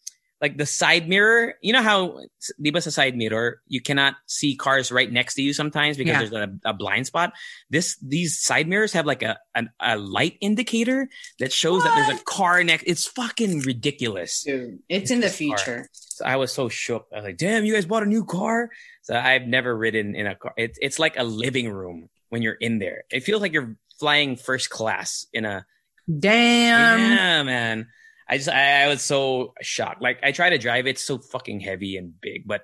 [0.41, 1.55] like the side mirror.
[1.61, 2.21] You know how
[2.63, 3.61] Diba's a side mirror.
[3.67, 6.19] You cannot see cars right next to you sometimes because yeah.
[6.19, 6.33] there's
[6.65, 7.33] a, a, blind spot.
[7.71, 11.09] This these side mirrors have like a an, a light indicator
[11.41, 11.85] that shows what?
[11.85, 12.85] that there's a car next.
[12.87, 14.43] It's fucking ridiculous.
[14.45, 15.89] Dude, it's in the future.
[15.93, 17.09] So I was so shook.
[17.13, 18.71] I was like, "Damn, you guys bought a new car!"
[19.03, 20.55] So I've never ridden in a car.
[20.57, 23.05] It's it's like a living room when you're in there.
[23.11, 25.67] It feels like you're flying first class in a.
[26.09, 26.99] Damn.
[27.01, 27.89] Yeah, man.
[28.29, 30.03] I just I, I was so shocked.
[30.03, 32.63] Like I try to drive, it's so fucking heavy and big, but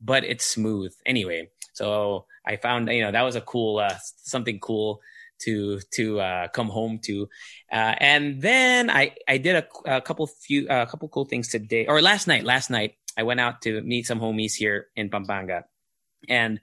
[0.00, 1.48] but it's smooth anyway.
[1.74, 5.00] So I found you know that was a cool uh, something cool
[5.40, 7.28] to to uh, come home to.
[7.70, 11.86] Uh, and then I I did a, a couple few a couple cool things today
[11.86, 12.44] or last night.
[12.44, 15.64] Last night I went out to meet some homies here in Pampanga,
[16.28, 16.60] and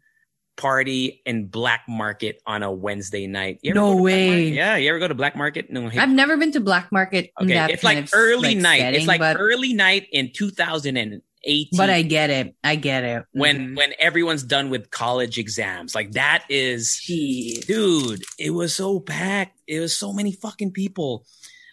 [0.57, 3.59] party in black market on a Wednesday night.
[3.65, 4.47] No way.
[4.49, 5.71] Yeah, you ever go to black market?
[5.71, 7.33] No, I've never been to black market.
[7.41, 8.79] Okay, it's like early night.
[8.81, 12.55] Setting, it's like early night in 2000 18 but i get it.
[12.63, 13.25] I get it.
[13.33, 13.75] When mm-hmm.
[13.75, 17.67] when everyone's done with college exams like that is Jeez.
[17.67, 19.59] dude it was so packed.
[19.67, 21.27] It was so many fucking people.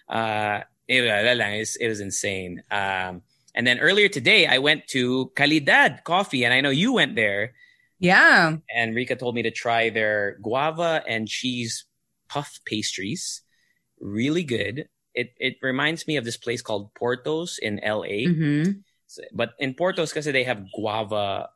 [0.07, 2.63] Uh it, was, it was insane.
[2.71, 3.21] Um
[3.53, 7.53] and then earlier today i went to kalidad coffee and i know you went there.
[7.99, 8.57] Yeah.
[8.75, 11.85] And rica told me to try their guava and cheese
[12.27, 13.41] puff pastries.
[13.99, 14.87] Really good.
[15.13, 18.79] It it reminds me of this place called portos in la mm-hmm
[19.33, 21.49] but in Portos, because they have guava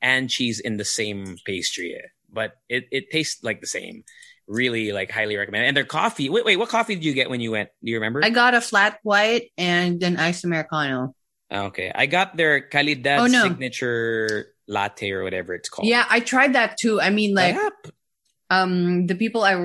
[0.00, 2.08] and cheese in the same pastry, eh.
[2.32, 4.04] but it, it tastes like the same.
[4.48, 5.66] Really, like highly recommend.
[5.66, 6.28] And their coffee.
[6.28, 7.70] Wait, wait, what coffee did you get when you went?
[7.82, 8.24] Do you remember?
[8.24, 11.14] I got a flat white and an iced americano.
[11.50, 13.44] Okay, I got their kalidad oh, no.
[13.44, 15.86] signature latte or whatever it's called.
[15.86, 17.00] Yeah, I tried that too.
[17.00, 17.56] I mean, like,
[18.52, 19.56] um, the people I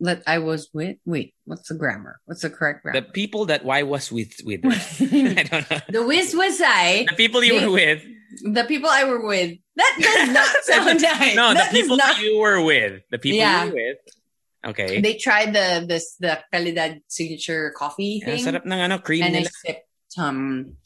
[0.00, 0.96] that I was with.
[1.06, 2.20] Wait, what's the grammar?
[2.26, 3.00] What's the correct grammar?
[3.00, 4.60] The people that I was with with.
[5.00, 5.80] I don't know.
[5.88, 7.06] The whiz was I.
[7.08, 8.04] The people you they, were with.
[8.44, 9.56] The people I were with.
[9.76, 11.34] That does not sound nice.
[11.34, 12.20] No, that the people not...
[12.20, 13.02] you were with.
[13.10, 13.64] The people yeah.
[13.64, 13.98] you were with.
[14.66, 15.00] Okay.
[15.00, 18.44] They tried the this the Kalidad signature coffee thing.
[18.44, 19.48] Yeah, ng ano, cream and nila.
[19.48, 20.76] I sipped um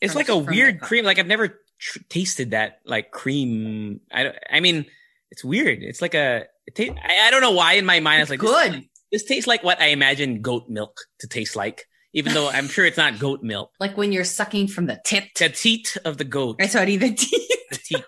[0.00, 1.04] It's like a weird cream.
[1.04, 4.00] Like I've never tr- tasted that like cream.
[4.10, 4.86] I don't, I mean,
[5.30, 5.82] it's weird.
[5.82, 6.44] It's like a.
[6.66, 8.84] It I, I don't know why in my mind it's like good.
[9.12, 12.84] This, tastes like what I imagine goat milk to taste like, even though I'm sure
[12.84, 13.70] it's not goat milk.
[13.80, 15.28] Like when you're sucking from the tit.
[15.38, 16.56] The teat of the goat.
[16.60, 17.50] Or sorry, the teeth.
[17.70, 18.04] The teat.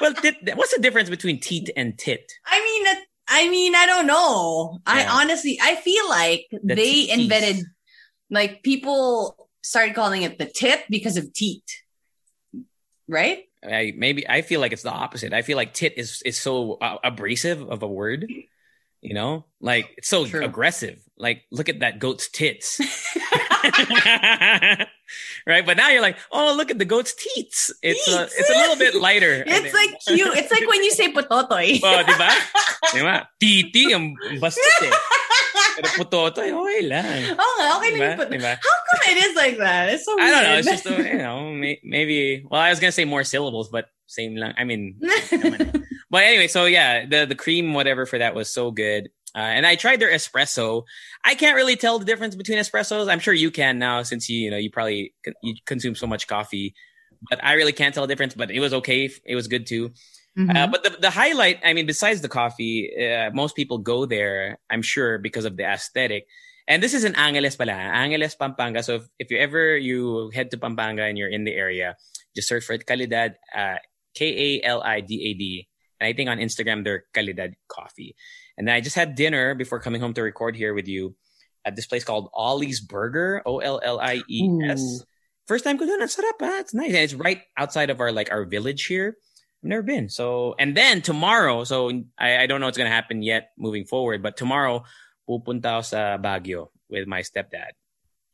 [0.00, 2.30] well, tit, what's the difference between teat and tit?
[2.46, 2.96] I mean,
[3.28, 4.78] I mean, I don't know.
[4.86, 4.92] Yeah.
[4.92, 7.18] I honestly, I feel like The they teeties.
[7.18, 7.64] invented,
[8.30, 11.64] like people started calling it the tit because of teat,
[13.08, 13.44] right?
[13.64, 15.32] I maybe I feel like it's the opposite.
[15.32, 18.26] I feel like tit is is so uh, abrasive of a word.
[19.02, 20.44] You know, like it's so True.
[20.44, 21.02] aggressive.
[21.18, 22.78] Like, look at that goat's tits.
[25.46, 27.72] right, but now you're like, oh, look at the goat's teats.
[27.82, 29.44] It's a, it's a little bit lighter.
[29.46, 30.36] It's like cute.
[30.36, 31.80] It's like when you say pototoy.
[31.82, 32.30] oh, di ba?
[32.94, 33.28] Di ba?
[33.40, 34.94] Titi ang bastos
[35.76, 37.36] Pero putotoy, okay lang.
[37.38, 38.16] oh, nga, okay Diba?
[38.16, 38.54] lang yung Diba?
[38.60, 39.88] How come it is like that?
[39.88, 40.56] It's so I don't know.
[40.58, 44.36] It's just, you know, maybe, well, I was going to say more syllables, but same
[44.36, 44.54] lang.
[44.58, 45.00] I mean,
[46.12, 49.08] But anyway, so yeah, the the cream whatever for that was so good.
[49.34, 50.82] Uh, and I tried their espresso.
[51.24, 53.10] I can't really tell the difference between espressos.
[53.10, 56.26] I'm sure you can now since you you know you probably you consume so much
[56.26, 56.74] coffee.
[57.30, 58.34] But I really can't tell the difference.
[58.34, 59.10] But it was okay.
[59.24, 59.92] It was good too.
[60.38, 60.48] Mhm.
[60.56, 64.56] Uh, but the the highlight, I mean, besides the coffee, uh, most people go there.
[64.72, 66.24] I'm sure because of the aesthetic.
[66.64, 68.82] And this is in Angeles pala, Angeles, Pampanga.
[68.82, 71.96] So if, if you ever you head to Pampanga and you're in the area,
[72.34, 73.76] just search for Kalidad, uh,
[74.14, 75.68] K A L I D A D.
[76.00, 78.16] And I think on Instagram they're Kalidad Coffee.
[78.56, 81.14] And then I just had dinner before coming home to record here with you
[81.64, 84.80] at this place called Ollie's Burger, O L L I E S.
[84.80, 85.04] Ooh.
[85.44, 86.62] First time ko doon, ang sarap ah.
[86.62, 86.94] It's nice.
[86.94, 89.18] And it's right outside of our like our village here.
[89.62, 90.08] I've never been.
[90.08, 93.84] So, and then tomorrow, so I, I don't know what's going to happen yet moving
[93.84, 94.82] forward, but tomorrow,
[95.28, 97.78] pupunta ako sa Baguio with my stepdad.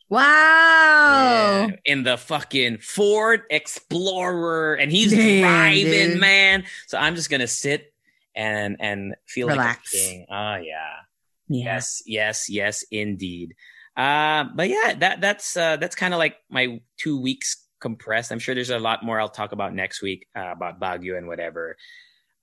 [0.09, 1.69] wow.
[1.69, 6.21] Yeah, in the fucking Ford Explorer, and he's Damn, driving, dude.
[6.21, 6.65] man.
[6.87, 7.93] So I'm just gonna sit
[8.35, 9.69] and and feel Relax.
[9.69, 10.27] like a king.
[10.31, 11.05] Oh yeah,
[11.49, 11.65] Yeah.
[11.77, 13.55] yes, yes, yes, indeed.
[13.97, 18.33] Uh, but yeah, that that's uh, that's kind of like my two weeks compressed.
[18.33, 21.27] I'm sure there's a lot more I'll talk about next week uh, about Baguio and
[21.27, 21.77] whatever.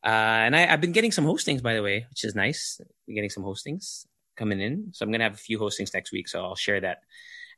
[0.04, 0.10] Uh,
[0.46, 2.80] and I, I've been getting some hostings, by the way, which is nice.
[3.08, 4.06] Been getting some hostings
[4.38, 6.28] coming in, so I'm gonna have a few hostings next week.
[6.28, 7.00] So I'll share that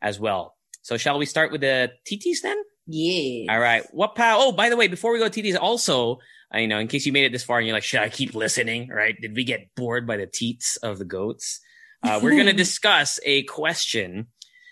[0.02, 0.56] as well.
[0.82, 2.58] So shall we start with the TTs then?
[2.88, 3.54] Yeah.
[3.54, 3.86] All right.
[3.92, 4.40] What pal?
[4.40, 6.20] Oh, by the way, before we go to TTs, also,
[6.54, 8.34] you know, in case you made it this far and you're like, should I keep
[8.34, 8.88] listening?
[8.88, 9.20] Right?
[9.20, 11.60] Did we get bored by the teats of the goats?
[12.04, 14.28] Uh, we're going to discuss a question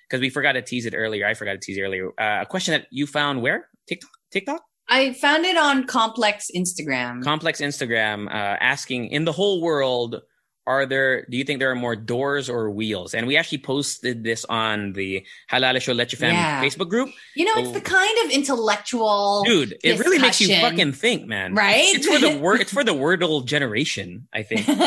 [0.07, 1.25] because we forgot to tease it earlier.
[1.25, 2.09] I forgot to tease it earlier.
[2.19, 3.67] Uh, a question that you found where?
[3.87, 4.11] TikTok?
[4.31, 4.61] TikTok?
[4.87, 7.23] I found it on Complex Instagram.
[7.23, 10.21] Complex Instagram uh, asking in the whole world,
[10.67, 13.13] are there, do you think there are more doors or wheels?
[13.13, 16.63] And we actually posted this on the Halo Halo Show Let Your Family Yeah.
[16.63, 17.09] Facebook group.
[17.35, 17.73] you know, it's Oh.
[17.73, 21.53] the kind of intellectual, Dude, it really makes you fucking think, man.
[21.53, 21.85] right?
[21.95, 22.61] It's for the word.
[22.61, 24.67] It's for the Wordle generation, I think.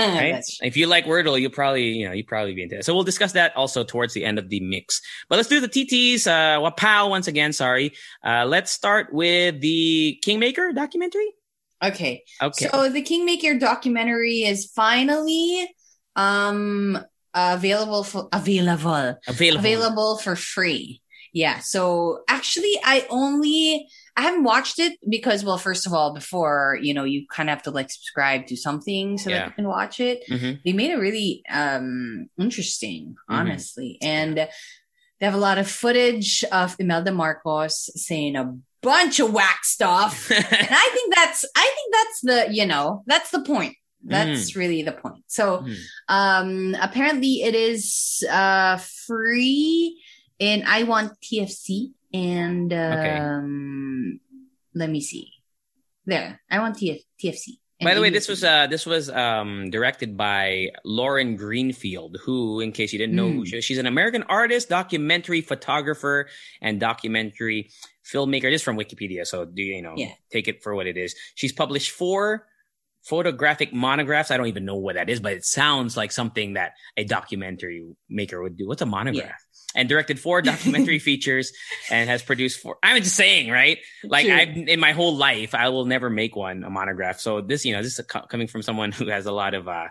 [0.00, 0.42] Right?
[0.62, 2.84] If you like Wordle, you'll probably, you know, you probably be into it.
[2.84, 5.00] So we'll discuss that also towards the end of the mix.
[5.28, 6.26] But let's do the TTs.
[6.26, 7.52] Uh, Wapow once again.
[7.52, 7.92] Sorry.
[8.24, 11.28] Uh, let's start with the Kingmaker documentary.
[11.82, 12.22] Okay.
[12.42, 12.68] Okay.
[12.68, 15.68] So the Kingmaker documentary is finally
[16.16, 16.98] um
[17.34, 19.58] available for available available.
[19.60, 21.00] available for free.
[21.32, 21.60] Yeah.
[21.60, 26.92] So actually I only I haven't watched it because well first of all before you
[26.92, 29.38] know you kind of have to like subscribe to something so Yeah.
[29.38, 30.24] that you can watch it.
[30.28, 30.60] Mhm.
[30.64, 33.34] They made it really um interesting Mhm.
[33.38, 39.32] honestly and they have a lot of footage of Imelda Marcos saying a bunch of
[39.32, 40.44] whack stuff and
[40.84, 43.76] I think that's I think that's the you know that's the point.
[44.02, 45.24] That's really the point.
[45.26, 45.76] So Mhm.
[46.08, 50.00] um apparently it is uh free
[50.38, 54.20] in iWantTFC and um
[54.74, 55.32] let me see.
[56.06, 56.40] There.
[56.50, 57.58] I want TF- TFC.
[57.80, 62.60] And By the way, this was uh this was um directed by Lauren Greenfield, who,
[62.60, 63.46] in case you didn't know, Mm.
[63.46, 66.28] she she's an American artist, documentary photographer,
[66.60, 67.70] and documentary
[68.12, 68.42] filmmaker.
[68.42, 70.12] This is from Wikipedia, so do you, know Yeah.
[70.32, 71.14] take it for what it is.
[71.34, 72.46] She's published four
[73.04, 74.30] photographic monographs.
[74.30, 77.84] I don't even know what that is, but it sounds like something that a documentary
[78.08, 78.68] maker would do.
[78.68, 79.40] What's a monograph?
[79.74, 81.52] And directed four documentary features
[81.90, 82.76] and has produced four.
[82.82, 83.78] I'm just saying, right?
[84.04, 84.34] Like True.
[84.34, 87.20] I, in my whole life, I will never make one a monograph.
[87.20, 89.66] So this, you know, this is co- coming from someone who has a lot of
[89.68, 89.86] uh,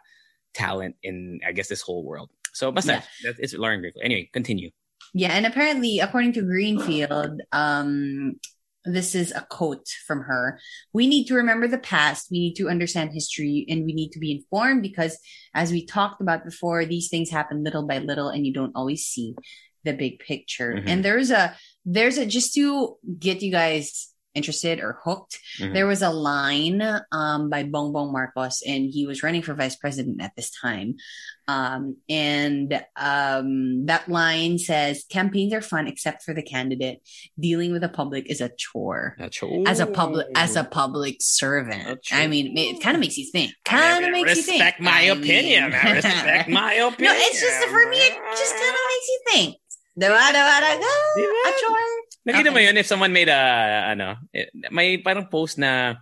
[0.53, 2.29] talent in, I guess, this whole world.
[2.53, 3.01] So, but Yeah.
[3.23, 4.03] that, it's Lauren Greenfield.
[4.03, 4.69] Anyway, continue.
[5.13, 8.35] Yeah, and apparently, according to Greenfield, um,
[8.85, 10.59] this is a quote from her.
[10.93, 12.27] We need to remember the past.
[12.31, 15.17] We need to understand history and we need to be informed because
[15.53, 19.05] as we talked about before, these things happen little by little and you don't always
[19.05, 19.35] see
[19.83, 20.75] the big picture.
[20.75, 20.83] Mhm.
[20.87, 25.39] And there's a there's a just to get you guys interested or hooked.
[25.59, 25.73] Mhm.
[25.73, 30.21] There was a line um, by Bongbong Marcos, and he was running for vice president
[30.21, 30.95] at this time.
[31.47, 36.99] Um, and um, that line says, "Campaigns are fun except for the candidate.
[37.39, 41.85] Dealing with the public is a chore." That's As a public, as a public servant,
[41.87, 43.53] That's I mean, it kind of makes you think.
[43.65, 44.59] Kind of makes you think.
[44.61, 45.63] respect my I opinion.
[45.71, 47.15] mean- I respect my opinion.
[47.15, 47.97] no, it's just for me.
[47.97, 49.55] It just kind of makes you think.
[49.99, 51.49] Diba, diba, Diba?
[51.49, 51.79] A chore.
[52.27, 52.67] Nakita mo Okay.
[52.67, 53.41] yun if someone made a,
[53.95, 55.95] ano, eh, may parang post na,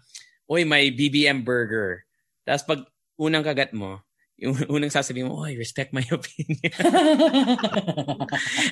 [0.49, 2.03] oy, may BBM burger.
[2.47, 2.81] Tapos pag
[3.19, 4.01] unang kagat mo,
[4.37, 6.73] yung unang sasabihin mo, oy, respect my opinion.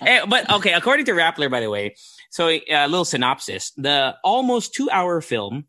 [0.06, 1.96] Eh, but okay, according to Rappler, by the way,
[2.30, 3.72] so a little synopsis.
[3.78, 5.66] The almost two hour film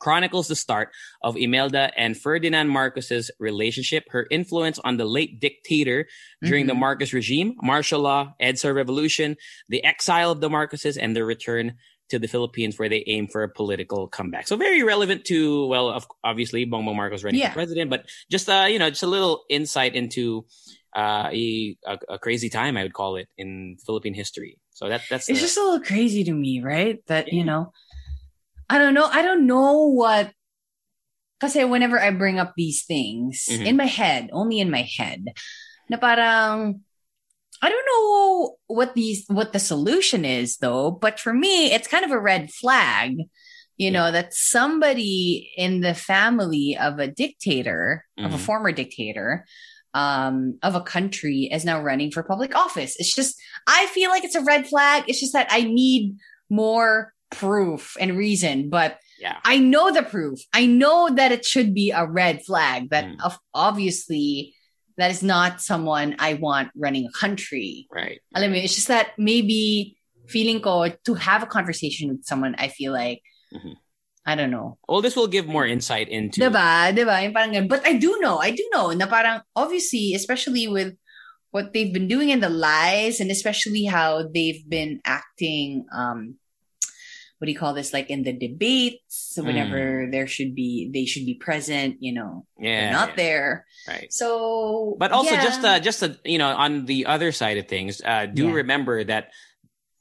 [0.00, 0.88] chronicles the start
[1.22, 6.08] of Imelda and Ferdinand Marcos's relationship, her influence on the late dictator
[6.42, 6.78] during the Mhm.
[6.80, 9.36] Marcos regime, martial law, EDSA revolution,
[9.68, 11.74] the exile of the Marcoses, and their return
[12.08, 14.48] to the Philippines where they aim for a political comeback.
[14.48, 17.50] So very relevant to, well, of, obviously Bongbong Marcos running Yeah.
[17.50, 20.44] for president, but just, uh, you know, just a little insight into
[20.96, 24.58] uh, a, a, a crazy time, I would call it, in Philippine history.
[24.72, 26.98] So that, that's it's the- just a little crazy to me, right?
[27.06, 27.34] That Yeah.
[27.38, 27.72] you know,
[28.70, 29.06] I don't know.
[29.06, 30.30] I don't know what.
[31.40, 33.66] Because whenever I bring up these things Mhm.
[33.66, 35.24] in my head, only in my head,
[35.90, 36.80] na parang
[37.62, 40.90] I don't know what these what the solution is though.
[40.90, 43.16] But for me, it's kind of a red flag.
[43.76, 48.46] You know that somebody in the family of a dictator, of a Mhm.
[48.48, 49.46] former dictator,
[49.94, 52.94] um, of a country is now running for public office.
[53.00, 53.34] It's just,
[53.66, 55.04] I feel like it's a red flag.
[55.08, 56.16] It's just that I need
[56.48, 59.38] more proof and reason, but yeah.
[59.44, 60.40] I know the proof.
[60.52, 62.90] I know that it should be a red flag.
[62.90, 63.36] That Mm.
[63.54, 64.54] obviously
[64.98, 67.86] that is not someone I want running a country.
[67.92, 68.20] Right.
[68.34, 69.96] I mean, it's just that maybe
[70.28, 73.22] feeling ko to have a conversation with someone, I feel like,
[73.54, 73.76] Mhm.
[74.26, 74.76] I don't know.
[74.86, 76.40] Well, this will give more insight into.
[76.40, 76.92] Diba?
[76.92, 77.24] Diba?
[77.24, 77.68] Yung parang.
[77.68, 80.94] But I do know, I do know na parang obviously, especially with
[81.50, 86.36] what they've been doing and the lies and especially how they've been acting, um,
[87.40, 87.94] what do you call this?
[87.96, 92.64] Like in the debates, whenever there should be, they should be present, you know, Mm.
[92.68, 92.80] Yeah.
[92.80, 93.66] they're not yeah, there.
[93.88, 94.12] Right.
[94.12, 95.42] So, But also yeah.
[95.42, 98.60] just uh, just uh, you know on the other side of things, uh, do Yeah.
[98.60, 99.30] remember that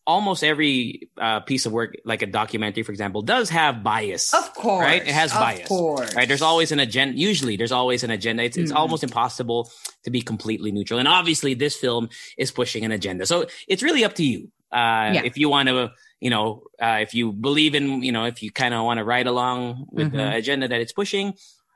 [0.06, 4.34] almost every uh, piece of work, like a documentary, for example, does have bias.
[4.34, 5.02] of course, right?
[5.06, 6.16] It has of bias, course.
[6.16, 6.28] Right?
[6.28, 7.16] There's always an agenda.
[7.18, 8.44] Usually, there's always an agenda.
[8.44, 8.76] It's it's Mhm.
[8.76, 9.72] almost impossible
[10.04, 11.00] to be completely neutral.
[11.00, 13.26] And obviously, this film is pushing an agenda.
[13.26, 14.52] So it's really up to you.
[14.74, 15.22] Uh, Yeah.
[15.26, 18.52] If you want to, you know, uh, if you believe in, you know, if you
[18.52, 20.36] kind of want to ride along with the Mhm.
[20.36, 21.34] agenda that it's pushing,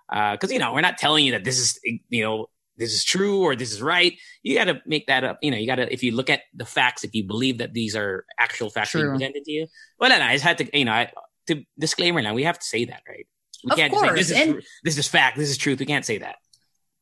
[0.10, 1.80] because you know, we're not telling you that this is,
[2.10, 4.18] you know, this is true or this is right.
[4.42, 5.38] You got to make that up.
[5.42, 7.74] You know, you got to if you look at the facts, if you believe that
[7.74, 9.14] these are actual facts being True.
[9.14, 9.68] presented to you.
[10.00, 11.12] Well, no, no, I just had to, you know, I,
[11.48, 13.28] to disclaimer now, we have to say that, right?
[13.64, 15.80] We Of can't just say course, this is and- this is fact, this is truth.
[15.80, 16.36] We can't say that.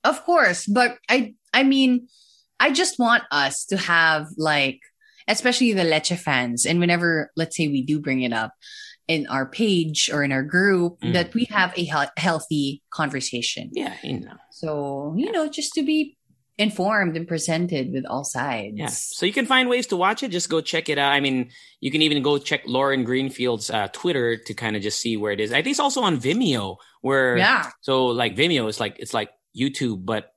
[0.03, 2.07] Of course, but I I mean,
[2.59, 4.79] I just want us to have like
[5.31, 8.53] especially the Leche fans and whenever let's say we do bring it up
[9.07, 11.13] in our page or in our group Mm.
[11.13, 13.69] that we have a hea- healthy conversation.
[13.73, 14.35] Yeah, you know.
[14.51, 16.17] So, you know, just to be
[16.57, 18.75] informed and presented with all sides.
[18.77, 18.87] Yeah.
[18.87, 20.29] So you can find ways to watch it.
[20.29, 21.11] Just go check it out.
[21.11, 24.99] I mean, you can even go check Lauren Greenfield's uh, Twitter to kind of just
[25.01, 25.51] see where it is.
[25.51, 27.69] I think it's also on Vimeo where Yeah.
[27.81, 30.30] so like Vimeo is like it's like YouTube but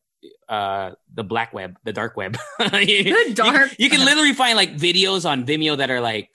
[0.48, 2.36] uh the black web, the dark web.
[2.72, 6.30] You- The dark You, can literally find like videos on Vimeo that are like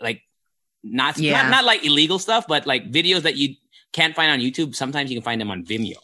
[0.00, 0.22] like
[0.82, 1.42] not Yeah.
[1.42, 3.56] not, not like illegal stuff, but like videos that you
[3.92, 4.74] can't find on YouTube.
[4.74, 5.96] Sometimes you can find them on Vimeo.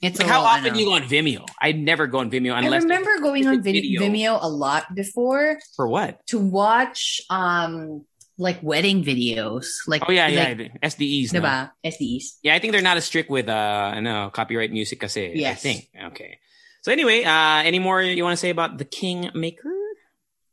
[0.00, 1.44] It's Like how I often do you go on Vimeo?
[1.60, 4.00] I never go on Vimeo unless I remember going on video.
[4.00, 6.24] Vimeo a lot before for what?
[6.28, 8.04] to watch um
[8.38, 9.66] like wedding videos.
[9.86, 11.34] Like Oh yeah, yeah, like, the SDEs.
[11.34, 11.42] no?
[11.84, 12.38] SDEs.
[12.42, 15.34] Yeah, I think they're not as strict with uh no copyright music kasi.
[15.34, 15.62] I Yes.
[15.62, 15.90] think.
[16.14, 16.38] Okay.
[16.82, 19.74] So anyway, uh any more you want to say about the Kingmaker?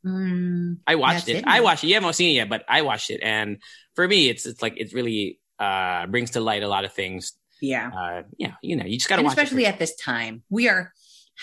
[0.06, 1.38] Mm, I watched it.
[1.38, 1.88] it, I watched it.
[1.88, 3.58] You haven't seen it yet, but I watched it, and
[3.98, 7.34] for me, it's it's like it really uh brings to light a lot of things.
[7.62, 7.90] yeah.
[7.90, 10.44] Uh, yeah, you know, you just gotta watch especially at this time.
[10.50, 10.94] We are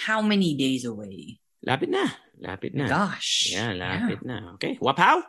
[0.06, 1.40] how many days away?
[1.66, 2.06] Lapit na,
[2.38, 2.86] lapit na.
[2.86, 3.50] Gosh.
[3.50, 4.54] Yeah, lapit na.
[4.54, 5.22] Okay, wapow.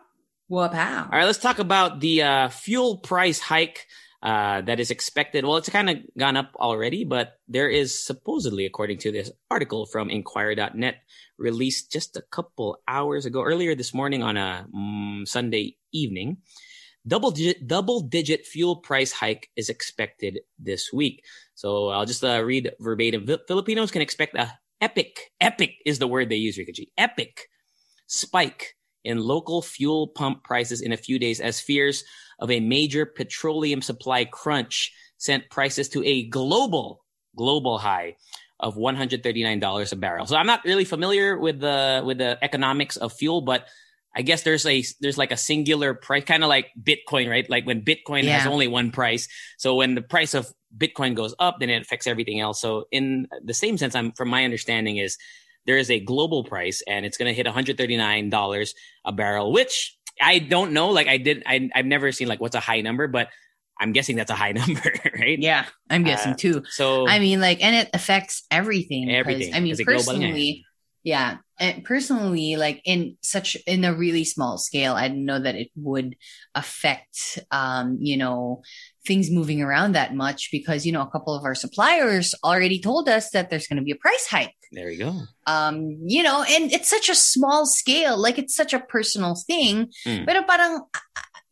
[1.12, 3.88] All right, let's talk about the uh, fuel price hike
[4.22, 5.46] uh, that is expected.
[5.46, 9.86] Well, it's kind of gone up already, but there is supposedly, according to this article
[9.86, 10.96] from Inquirer.net,
[11.38, 16.38] released just a couple hours ago, earlier this morning on a mm, Sunday evening,
[17.06, 21.26] double digit, double digit fuel price hike is expected this week.
[21.56, 23.28] So I'll just uh, read verbatim.
[23.28, 27.50] Fil- Filipinos can expect a epic, epic is the word they use, Rikachi, epic
[28.08, 32.04] spike in local fuel pump prices in a few days as fears
[32.40, 37.04] of a major petroleum supply crunch sent prices to a global
[37.36, 38.16] global high
[38.60, 40.26] of $139 a barrel.
[40.26, 43.68] So I'm not really familiar with the with the economics of fuel, but
[44.16, 47.50] I guess there's a there's like a singular price, kind of like Bitcoin, right?
[47.50, 48.38] Like when Bitcoin Yeah.
[48.38, 49.28] has only one price.
[49.58, 50.48] So when the price of
[50.78, 52.62] Bitcoin goes up, then it affects everything else.
[52.62, 55.18] So in the same sense, I'm from my understanding is
[55.66, 58.74] there is a global price and it's going to hit $139
[59.06, 60.90] a barrel, which I don't know.
[60.90, 63.30] Like I did, I, I've never seen like what's a high number, but
[63.80, 65.40] I'm guessing that's a high number, right?
[65.40, 66.64] Yeah, I'm guessing Uh, too.
[66.70, 69.10] So I mean, like, and it affects everything.
[69.12, 69.54] Everything.
[69.54, 70.66] I mean, It's a global personally,
[71.04, 75.56] yeah, and personally, like in such in a really small scale, I didn't know that
[75.56, 76.16] it would
[76.56, 78.62] affect, um, you know,
[79.06, 83.10] things moving around that much because you know a couple of our suppliers already told
[83.10, 84.56] us that there's going to be a price hike.
[84.72, 85.14] there you go.
[85.46, 89.92] Um, you know, and it's such a small scale, like it's such a personal thing.
[90.08, 90.26] Mm.
[90.26, 90.82] Pero parang,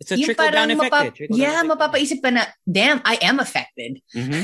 [0.02, 0.90] It's a trickle down effect.
[0.90, 1.10] mapap- eh.
[1.14, 1.70] Trickle down yeah, effect.
[1.78, 4.02] mapapaisip pa na, damn, I am affected.
[4.18, 4.42] Mhm.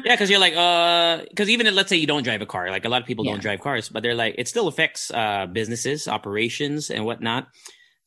[0.08, 2.70] Yeah, because you're like, uh, because even if, let's say you don't drive a car,
[2.72, 5.44] like a lot of people don't drive cars, but they're like, it still affects uh
[5.52, 7.52] businesses, operations, and whatnot.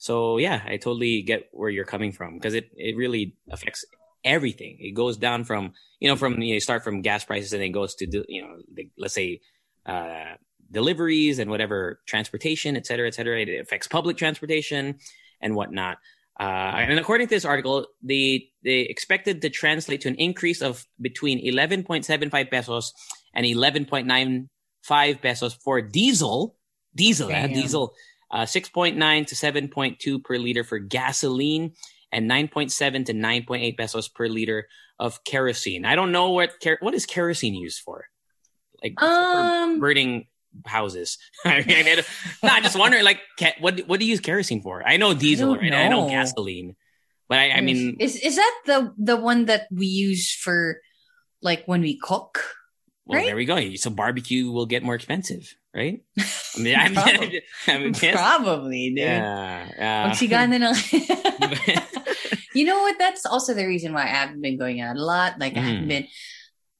[0.02, 3.86] So yeah, I totally get where you're coming from because it it really affects
[4.24, 4.78] everything.
[4.80, 7.72] It goes down from you know from you, know, start from gas prices and then
[7.72, 9.42] goes to the, you know the, let's say
[9.86, 10.36] uh
[10.72, 13.40] deliveries and whatever transportation, et cetera, et cetera.
[13.40, 14.98] It affects public transportation
[15.40, 16.00] and whatnot.
[16.40, 16.44] Uh,
[16.90, 21.40] and according to this article, they they expected to translate to an increase of between
[21.46, 22.94] 11.75 pesos
[23.36, 26.56] and 11.95 pesos for diesel,
[26.96, 27.94] diesel, eh, diesel,
[28.32, 31.74] uh, 6.9 to 7.2 per liter for gasoline,
[32.14, 34.68] and 9.7 to 9.8 pesos per liter
[35.00, 35.86] of kerosene.
[35.86, 38.06] I don't know what what is kerosene used for,
[38.82, 40.28] like for um, burning
[40.66, 41.18] houses.
[41.46, 42.04] I mean, I
[42.44, 43.20] no, I'm just wondering, like,
[43.60, 44.86] what what do you use kerosene for?
[44.88, 45.74] I know diesel, don't right?
[45.74, 46.10] I know know.
[46.10, 46.76] gasoline,
[47.28, 50.78] but I, I mean, is is that the the one that we use for
[51.42, 52.40] like when we cook?
[53.06, 53.26] well, right?
[53.28, 53.76] there we go.
[53.76, 56.02] So barbecue will get more expensive, right?
[56.18, 57.42] I mean, I mean, Probably.
[57.68, 57.94] I mean.
[57.94, 59.00] Probably, dude.
[59.00, 61.60] yeah, Magsigana na lang.
[61.68, 62.03] yeah.
[62.54, 62.98] You know what?
[63.00, 65.40] That's also the reason why I haven't been going out a lot.
[65.40, 65.88] Like I haven't Mhm.
[65.88, 66.08] been.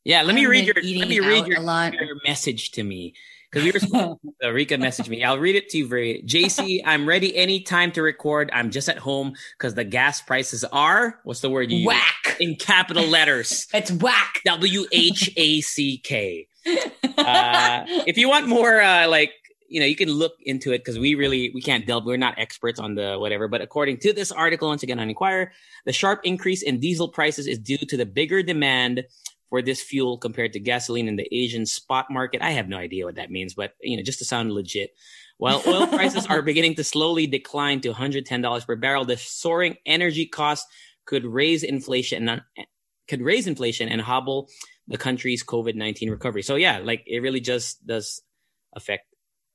[0.04, 0.22] yeah.
[0.24, 3.14] Let me read your let me read your, your message to me
[3.52, 5.24] because we were supposed Uh, Rika messaged me.
[5.24, 6.24] I'll read it to you very.
[6.26, 8.50] JC, I'm ready anytime to record.
[8.54, 11.88] I'm just at home because the gas prices are what's the word you use?
[11.88, 12.38] Whack.
[12.40, 13.68] in capital letters.
[13.74, 14.42] It's whack.
[14.46, 16.48] W H A C K.
[17.16, 19.32] Uh, if you want more, uh, like
[19.74, 22.06] you know, you can look into it because we really we can't delve.
[22.06, 23.48] We're not experts on the whatever.
[23.48, 25.52] But according to this article, once again on Inquirer,
[25.88, 29.06] the sharp increase in diesel prices is due to the bigger demand
[29.50, 32.44] for this fuel compared to gasoline in the Asian spot market.
[32.44, 34.92] I have no idea what that means, but you know, just to sound legit.
[35.38, 40.28] While oil prices are beginning to slowly decline to $110 per barrel, the soaring energy
[40.28, 40.68] costs
[41.06, 42.42] could raise inflation and
[43.08, 44.50] could raise inflation and hobble
[44.88, 46.44] the country's COVID nineteen recovery.
[46.44, 48.22] So yeah, like it really just does
[48.76, 49.13] affect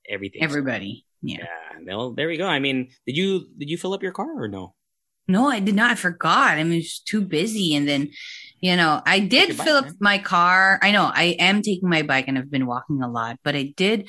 [0.08, 0.42] everything.
[0.42, 1.04] Everybody.
[1.22, 1.38] Yeah.
[1.38, 1.94] Yeah.
[1.96, 2.46] Well, there we go.
[2.46, 4.74] I mean, did you did you fill up your car or no?
[5.30, 5.90] No, I did not.
[5.90, 6.52] I forgot.
[6.56, 7.74] I mean, was too busy.
[7.74, 8.10] And then,
[8.60, 9.96] you know, I did bike, fill up man.
[10.00, 10.78] my car.
[10.82, 13.74] I know I am taking my bike and I've been walking a lot, but I
[13.76, 14.08] did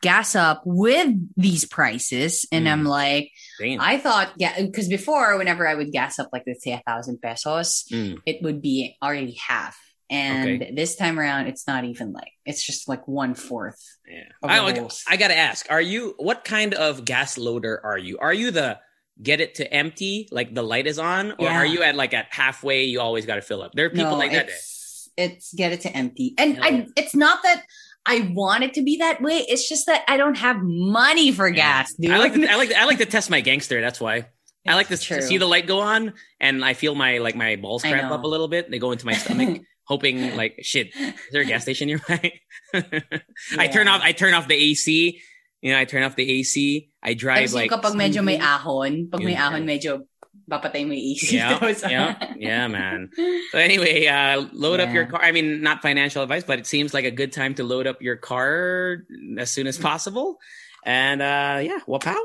[0.00, 2.46] gas up with these prices.
[2.52, 2.72] And Mm.
[2.72, 3.80] I'm like, Damn.
[3.80, 7.20] I thought, yeah, because before, whenever I would gas up, like let's say a thousand
[7.20, 8.18] pesos, Mm.
[8.24, 9.76] it would be already half.
[10.10, 10.72] And Okay.
[10.74, 13.80] this time around, it's not even like it's just like one fourth.
[14.08, 14.24] Yeah.
[14.42, 18.18] I, like, I gotta ask, are you what kind of gas loader are you?
[18.18, 18.78] Are you the
[19.22, 21.58] get it to empty, like the light is on, or Yeah.
[21.58, 23.72] are you at like at halfway you always gotta fill up?
[23.74, 24.48] There are people no, like that.
[24.48, 26.62] it's, it's get it to empty, and No.
[26.62, 26.86] I.
[26.88, 26.92] Oh.
[26.96, 27.64] It's not that
[28.06, 29.44] I want it to be that way.
[29.48, 32.10] It's just that I don't have money for gas, dude.
[32.10, 33.80] I like to, I like to, I like to test my gangster.
[33.80, 34.26] That's why.
[34.66, 35.20] I like to, to true.
[35.22, 38.26] see the light go on, and I feel my like my balls cramp up a
[38.26, 38.70] little bit.
[38.70, 40.94] They go into my stomach, hoping like shit.
[40.94, 42.38] Is there a gas station nearby?
[43.58, 44.00] I turn off.
[44.06, 45.18] I turn off the AC.
[45.60, 46.88] You know, I turn off the AC.
[47.02, 50.06] I drive Tapos like yung kapag medyo may ahon, pag may Yun, ahon, medyo
[50.46, 51.34] papatay mo yung isip.
[51.34, 51.58] yeah,
[51.90, 53.10] yeah, yeah, man.
[53.50, 55.20] So anyway, uh, load up your car.
[55.20, 58.00] I mean, not financial advice, but it seems like a good time to load up
[58.00, 59.02] your car
[59.38, 60.38] as soon as possible.
[60.86, 62.16] And uh, yeah, wapow.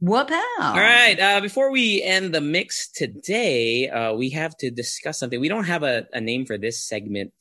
[0.00, 0.60] Whoop out.
[0.60, 1.18] All right.
[1.18, 5.40] Uh, before we end the mix today, uh, we have to discuss something.
[5.40, 7.32] We don't have a, a name for this segment,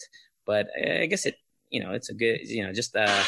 [0.45, 1.35] but I guess it,
[1.69, 3.23] you know, it's a good, you know, just uh,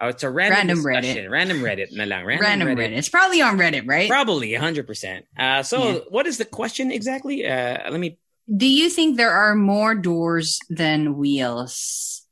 [0.00, 1.30] oh, it's a random, Random Reddit.
[1.30, 1.96] Random Reddit.
[1.96, 2.76] Random, Random Reddit.
[2.90, 2.96] Reddit.
[2.98, 4.08] It's probably on Reddit, right?
[4.08, 5.22] Probably 100%.
[5.38, 5.98] Uh, so Yeah.
[6.08, 7.46] what is the question exactly?
[7.46, 8.18] Uh, let me,
[8.54, 12.22] Do you think there are more doors than wheels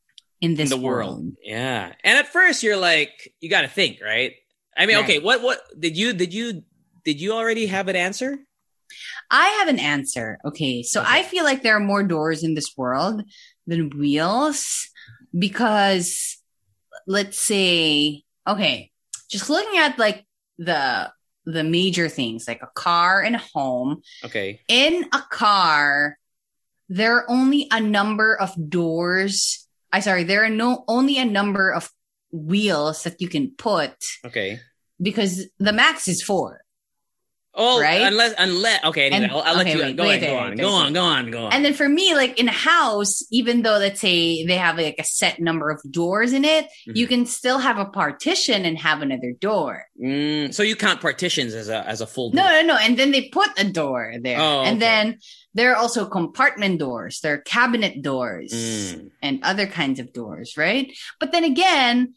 [0.40, 1.32] in in this the world.
[1.42, 1.92] Yeah.
[2.02, 4.32] And at first you're like, you got to think, right?
[4.80, 6.64] I mean, okay, what what did you did you
[7.04, 8.38] did you already have an answer?
[9.30, 10.38] I have an answer.
[10.44, 10.82] Okay.
[10.82, 11.20] So Okay.
[11.20, 13.22] I feel like there are more doors in this world
[13.66, 14.88] than wheels
[15.38, 16.38] because
[17.06, 18.90] let's say, okay,
[19.28, 20.24] just looking at like
[20.56, 21.12] the
[21.44, 24.00] the major things like a car and a home.
[24.24, 24.60] Okay.
[24.66, 26.16] In a car,
[26.88, 29.68] there are only a number of doors.
[29.92, 31.92] I sorry, there are no only a number of
[32.32, 33.92] wheels that you can put
[34.24, 34.60] Okay.
[35.00, 36.60] Because the max is four.
[37.52, 38.02] Oh, Right?
[38.02, 40.56] unless unless okay, anyway, And- I'll, I'll let you wait, go wait, ahead, go on,
[40.56, 41.52] go on, go on, go on.
[41.52, 44.94] And then for me, like in a house, even though let's say they have like
[45.00, 46.94] a set number of doors in it, Mhm.
[46.96, 49.84] you can still have a partition and have another door.
[50.00, 52.44] Mm, so you count partitions as a as a full Door.
[52.44, 52.76] No, no, no.
[52.76, 54.38] And then they put a door there.
[54.38, 54.86] Oh, And okay.
[54.86, 55.18] then
[55.52, 59.10] there are also compartment doors, there are cabinet doors Mm.
[59.22, 60.86] and other kinds of doors, right?
[61.18, 62.14] But then again,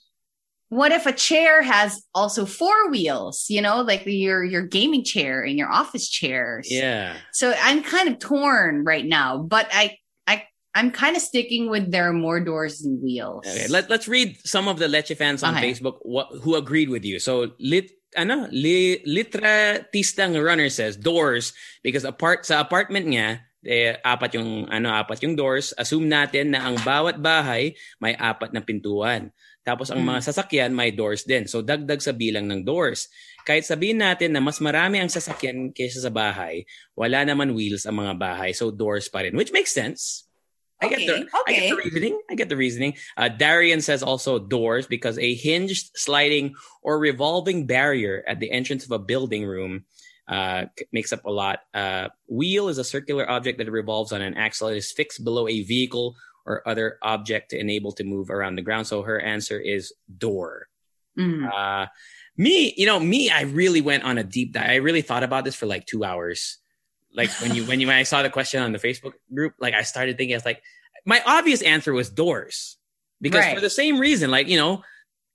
[0.74, 5.46] what if a chair has also four wheels, you know, like your your gaming chair
[5.46, 6.66] and your office chairs?
[6.70, 7.14] Yeah.
[7.32, 11.94] So I'm kind of torn right now, but I I I'm kind of sticking with
[11.94, 13.46] there are more doors than wheels.
[13.46, 15.70] Okay, let, let's read some of the Leche fans on Okay.
[15.70, 17.22] Facebook what, who agreed with you.
[17.22, 21.54] So, lit, ano, li, Litra Tistang Runner says doors
[21.86, 25.72] because apart sa apartment niya, eh, apat yung ano apat yung doors.
[25.78, 29.32] Assume natin na ang bawat bahay may apat na pintuan.
[29.64, 30.16] Tapos ang Mm.
[30.16, 31.48] mga sasakyan may doors din.
[31.48, 33.08] So dagdag sa bilang ng doors.
[33.48, 38.00] Kahit sabihin natin na mas marami ang sasakyan kaysa sa bahay, wala naman wheels ang
[38.00, 38.52] mga bahay.
[38.52, 40.28] So doors pa rin, which makes sense.
[40.84, 42.16] I get the Okay, I get the reasoning.
[42.28, 42.94] I get the reasoning.
[43.16, 48.84] Uh, Darian says also doors because a hinged, sliding, or revolving barrier at the entrance
[48.84, 49.88] of a building room
[50.28, 51.64] uh, makes up a lot.
[51.72, 54.68] Uh, wheel is a circular object that revolves on an axle.
[54.68, 58.62] It is fixed below a vehicle or other object to enable to move around the
[58.62, 58.88] ground.
[58.88, 60.68] So her answer is door.
[61.18, 61.52] Mm.
[61.52, 61.88] Uh,
[62.38, 64.70] me, you know, me, I really went on a deep dive.
[64.70, 66.58] I really thought about this for like two hours.
[67.16, 69.74] Like when you, when you, when I saw the question on the Facebook group, like
[69.74, 70.64] I started thinking, I was like,
[71.06, 72.78] my obvious answer was doors
[73.22, 73.56] because Right.
[73.56, 74.84] for the same reason, like, you know,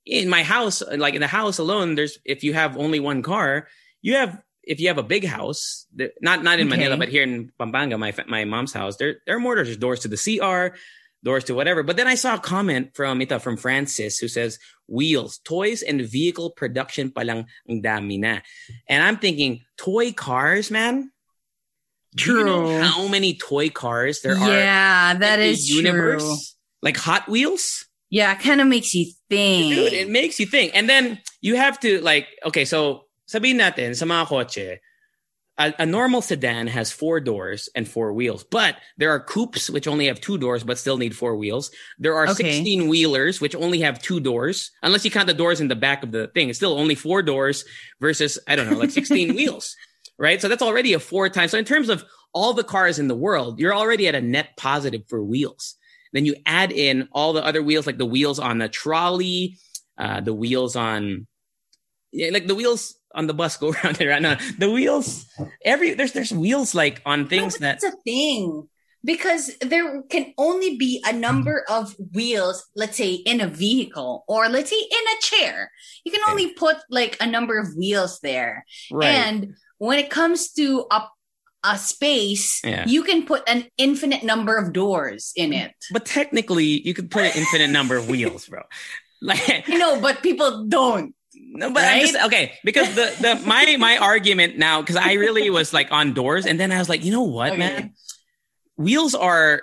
[0.04, 3.68] in my house, like in the house alone, there's, if you have only one car,
[4.02, 5.86] you have, if you have a big house,
[6.20, 6.76] not, not in Okay.
[6.76, 9.76] Manila, but here in Pampanga, my, my mom's house, there, there are more doors.
[9.78, 10.76] Doors to the CR,
[11.24, 11.82] doors to whatever.
[11.82, 16.02] But then I saw a comment from ita from Francis who says wheels, toys and
[16.02, 18.40] vehicle production palang ang dami na.
[18.88, 21.10] And I'm thinking toy cars, man.
[22.14, 22.80] Do you know True.
[22.80, 26.22] how many toy cars there are yeah, that in the universe?
[26.22, 26.36] true.
[26.82, 27.86] Like Hot Wheels?
[28.10, 29.74] Yeah, it kind of makes you think.
[29.74, 30.72] Dude, it makes you think.
[30.74, 34.78] And then you have to like, okay, so sabihin natin sa mga kotse,
[35.58, 39.88] a, a normal sedan has four doors and four wheels, but there are coupes which
[39.88, 41.70] only have two doors but still need four wheels.
[41.98, 42.62] There are Okay.
[42.62, 46.02] 16 wheelers which only have two doors, unless you count the doors in the back
[46.02, 46.48] of the thing.
[46.48, 47.64] It's still only four doors
[48.00, 49.74] versus, I don't know, like 16 wheels,
[50.16, 50.40] right?
[50.40, 51.50] So that's already a four times.
[51.50, 54.56] So in terms of all the cars in the world, you're already at a net
[54.56, 55.74] positive for wheels.
[56.12, 59.58] Then you add in all the other wheels, like the wheels on the trolley,
[59.98, 61.26] uh, the wheels on,
[62.12, 64.38] yeah, like the wheels on the bus go around and right now.
[64.58, 65.26] the wheels,
[65.64, 68.68] every there's there's wheels like on things but that that's a thing
[69.04, 71.82] because there can only be a number mm-hmm.
[71.82, 75.70] of wheels let's say in a vehicle or let's say in a chair
[76.04, 79.06] you can only put like a number of wheels there right.
[79.06, 81.02] and when it comes to a,
[81.64, 82.84] a space Yeah.
[82.86, 87.22] you can put an infinite number of doors in it but technically, you could put
[87.22, 88.62] an infinite number of wheels, bro.
[89.20, 91.12] Like you know but people don't
[91.58, 92.00] No, but Right?
[92.02, 96.12] just okay because the the my my argument now because I really was like on
[96.14, 97.58] doors and then I was like, you know what, Okay.
[97.58, 97.94] man,
[98.76, 99.62] wheels are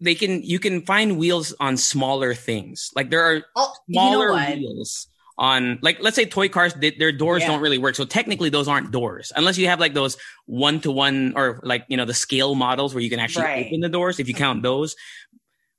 [0.00, 2.90] they can you can find wheels on smaller things.
[2.94, 6.92] Like there are oh you know smaller wheels on like let's say toy cars they,
[6.92, 7.48] their doors Yeah.
[7.48, 10.16] don't really work so technically those aren't doors unless you have like those
[10.46, 13.66] one to one or like you know the scale models where you can actually Right.
[13.66, 14.94] open the doors if you count those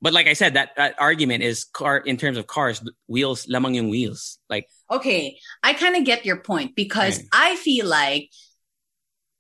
[0.02, 3.76] but like i said that, that argument is car in terms of cars wheels lamang
[3.80, 7.28] yung wheels like Okay, I kind of get your point because Right.
[7.34, 8.30] I feel like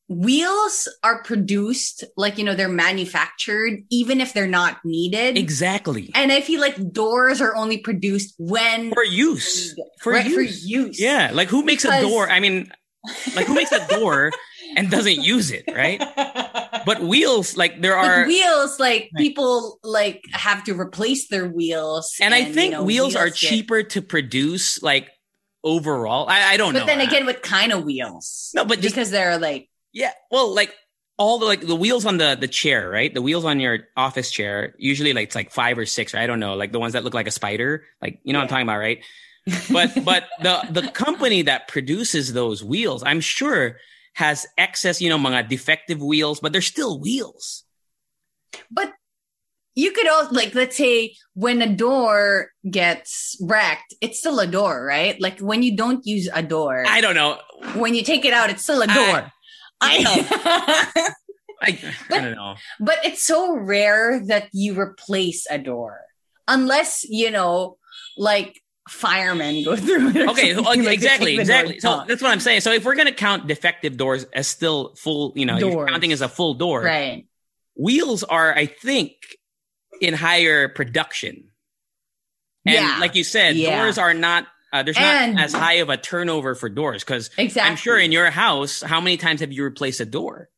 [0.07, 5.35] wheels are produced like you know they're manufactured even if they're not needed.
[5.37, 10.41] exactly And I feel like doors are only produced when for use for right, for
[10.41, 10.99] use use.
[11.01, 12.71] yeah like who makes a door i mean
[13.33, 14.31] like who makes a door
[14.77, 15.99] and doesn't use it right
[16.85, 19.17] but wheels like there But are wheels, like Right.
[19.17, 23.35] people like have to replace their wheels, and, I you think know, wheels, are get-
[23.35, 25.09] cheaper to produce, like
[25.65, 26.29] overall.
[26.29, 26.85] I, I don't But know.
[26.85, 28.51] But then again, what kind of wheels?
[28.55, 30.73] no, but just because they're like yeah, well, like
[31.17, 33.13] all the like the wheels on the the chair, right?
[33.13, 36.13] The wheels on your office chair usually like it's like five or six.
[36.13, 38.39] Or I don't know, like the ones that look like a spider, like you know
[38.39, 39.03] what I'm talking about, right?
[39.71, 43.77] But but the the company that produces those wheels, I'm sure
[44.15, 47.63] has excess, you know, mga defective wheels, but they're still wheels.
[48.71, 48.91] But
[49.75, 54.85] you could also like let's say when a door gets wrecked, it's still a door,
[54.85, 55.19] right?
[55.21, 57.39] Like when you don't use a door, I don't know.
[57.75, 59.31] when you take it out, it's still a door.
[59.81, 61.13] I
[61.61, 61.79] I,
[62.11, 62.55] I don't know.
[62.79, 66.01] but it's so rare that you replace a door.
[66.47, 67.77] Unless, you know,
[68.17, 70.29] like firemen go through it.
[70.29, 71.79] Okay, okay, oh, like, exactly, exactly.
[71.79, 72.61] So that's what I'm saying.
[72.61, 76.29] So if we're gonna count defective doors as still full, you know, counting as a
[76.29, 77.25] full door, right.
[77.75, 79.13] wheels are, I think,
[80.01, 81.49] in higher production.
[82.65, 82.97] And Yeah.
[82.99, 83.81] like you said, Yeah.
[83.83, 84.47] doors are not.
[84.73, 87.69] Uh, there's And- not as high of a turnover for doors because Exactly.
[87.69, 90.49] I'm sure in your house, how many times have you replaced a door?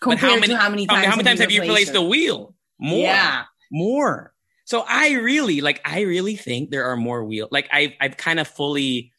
[0.00, 1.96] But compared to how many times how many times have you replaced it?
[1.96, 2.54] a wheel?
[2.78, 2.98] More.
[3.04, 3.44] Yeah.
[3.72, 4.32] more.
[4.64, 7.48] So I really like I really think there are more wheel.
[7.50, 9.12] Like I've I've kind of fully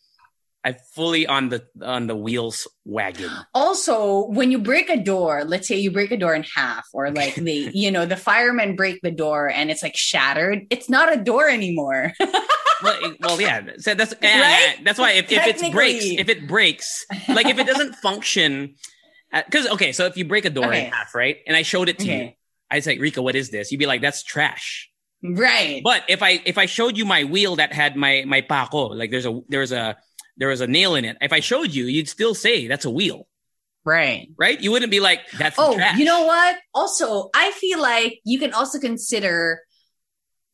[0.64, 3.32] I'm fully on the on the wheels wagon.
[3.54, 7.10] Also, when you break a door, let's say you break a door in half, or
[7.12, 11.14] like the, you know, the firemen break the door and it's like shattered, it's not
[11.14, 12.12] a door anymore.
[12.84, 13.62] well, well, yeah.
[13.78, 14.76] So that's yeah, Right?
[14.78, 14.84] yeah.
[14.84, 18.76] that's why if, if it breaks, if it breaks, like if it doesn't function,
[19.32, 20.86] uh, because okay, so if you break a door Okay.
[20.88, 22.38] in half, right, and I showed it to you, Okay.
[22.70, 23.72] I say, Rika, what is this?
[23.72, 24.90] You'd be like, that's trash.
[25.24, 25.82] right.
[25.84, 29.12] But if I if I showed you my wheel that had my my paco, like
[29.12, 29.96] there's a there's a
[30.38, 31.18] there was a nail in it.
[31.22, 33.28] If I showed you, you'd still say that's a wheel,
[33.84, 34.28] right.
[34.38, 34.60] right?
[34.60, 35.98] You wouldn't be like that's Oh, trash.
[35.98, 36.58] you know what?
[36.74, 39.62] Also, I feel like you can also consider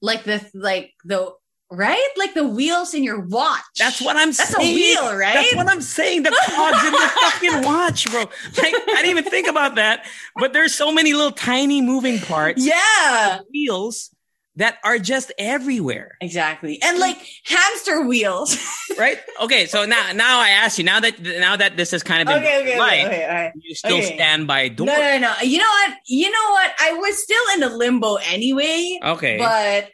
[0.01, 1.31] like the like the
[1.71, 2.07] right?
[2.17, 3.61] Like the wheels in your watch.
[3.79, 4.49] That's what I'm saying.
[4.51, 5.33] That's a wheel, right?
[5.33, 6.23] That's what I'm saying.
[6.23, 8.19] The cogs in the fucking watch, bro.
[8.21, 10.05] Like I didn't even think about that.
[10.39, 13.39] But there's so many little tiny moving parts, Yeah.
[13.51, 14.11] wheels
[14.55, 16.79] that are just everywhere, Exactly.
[16.83, 18.57] And like hamster wheels.
[18.97, 19.17] right?
[19.41, 22.27] Okay, so now now I ask you now that now that this has kind of
[22.27, 23.51] been okay, okay, to okay, okay, right.
[23.55, 24.15] you still Okay.
[24.15, 24.87] stand by door.
[24.87, 25.33] No, no, no.
[25.41, 25.93] You know what?
[26.07, 26.71] You know what?
[26.79, 28.99] I was still in the limbo anyway.
[29.03, 29.37] Okay.
[29.37, 29.89] But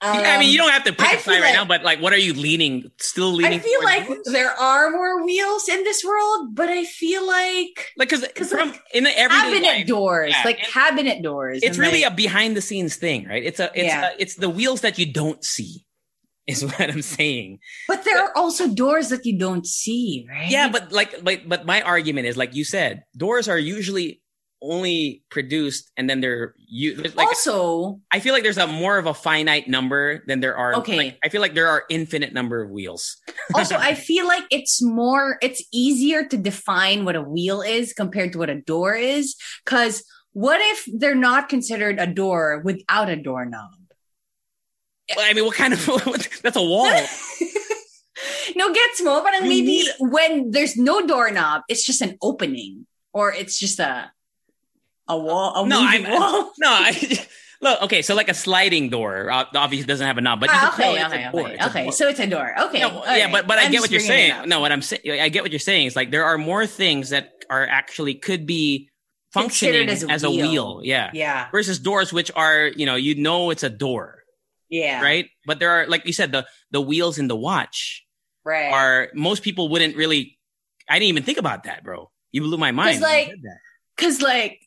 [0.00, 1.82] um, I mean, you don't have to pick I a side right like- now, but
[1.82, 2.90] like, what are you leaning?
[2.98, 3.58] Still leaning?
[3.60, 4.28] I feel like doors?
[4.32, 8.82] there are more wheels in this world, but I feel like like because from like,
[8.92, 11.60] in the everyday cabinet life, doors, Yeah, like cabinet doors.
[11.62, 13.42] it's really like, a behind the scenes thing, right?
[13.42, 14.10] It's a it's Yeah.
[14.10, 15.86] a, it's the wheels that you don't see,
[16.46, 17.60] is what I'm saying.
[17.88, 20.50] But there are also doors that you don't see, right?
[20.50, 24.20] Yeah, but like, but but my argument is like you said, doors are usually
[24.64, 29.06] only produced and then they're you like also, I feel like there's a more of
[29.06, 30.74] a finite number than there are.
[30.76, 30.96] Okay.
[30.96, 33.16] like, I feel like there are infinite number of wheels.
[33.54, 38.32] also, I feel like it's more, it's easier to define what a wheel is compared
[38.32, 39.36] to what a door is.
[39.64, 43.70] Because what if they're not considered a door without a doorknob?
[45.14, 45.86] Well, I mean, what kind of
[46.42, 46.86] that's a wall?
[48.56, 49.22] no, gets mo.
[49.22, 54.10] but maybe when there's no doorknob, it's just an opening, or it's just a
[55.08, 56.52] a wall, a No, I'm- wall.
[56.58, 57.26] No, I,
[57.60, 60.72] look, okay, so like a sliding door, uh, obviously doesn't have a knob, but Ah,
[60.74, 61.90] okay, okay, okay, okay.
[61.90, 62.54] So it's a door.
[62.68, 63.32] Okay, No, yeah, right.
[63.32, 64.48] but but I I'm get what you're saying.
[64.48, 65.86] No, what I'm saying, I get what you're saying.
[65.86, 68.88] It's like there are more things that are actually could be
[69.32, 70.42] functioning as as a, a wheel.
[70.78, 70.80] wheel.
[70.84, 71.10] Yeah.
[71.12, 74.22] Yeah, Versus doors, which are you know you know it's a door,
[74.70, 75.26] yeah, right?
[75.46, 78.04] But there are like you said the the wheels in the watch
[78.44, 78.72] right.
[78.72, 80.38] are most people wouldn't really.
[80.88, 82.10] I didn't even think about that, bro.
[82.32, 83.00] You blew my mind.
[83.00, 83.32] like.
[83.96, 84.58] Because like,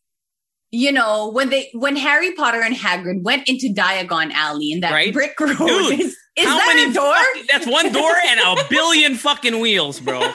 [0.78, 4.92] you know, when they when Harry Potter and Hagrid went into Diagon Alley in that
[4.94, 5.12] Right?
[5.14, 7.14] brick road, Dude, is, is that many a door?
[7.14, 10.22] fucking- that's one door and a billion fucking wheels, bro.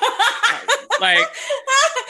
[1.00, 1.18] Like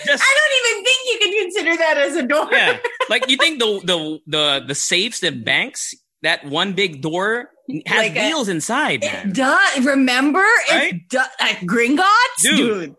[0.05, 2.49] just I don't even think you can consider that as a door.
[2.53, 2.77] yeah,
[3.09, 7.49] like you think the the the the safes and banks that one big door
[7.87, 9.33] has Like a- wheels inside, It man.
[9.33, 9.85] does.
[9.87, 10.45] Remember?
[10.71, 10.95] Right?
[10.95, 11.29] It does.
[11.41, 12.43] Like Gringotts?
[12.43, 12.95] Dude.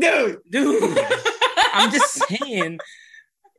[0.00, 0.38] Dude.
[0.50, 0.98] Dude,
[1.72, 2.78] I'm just saying,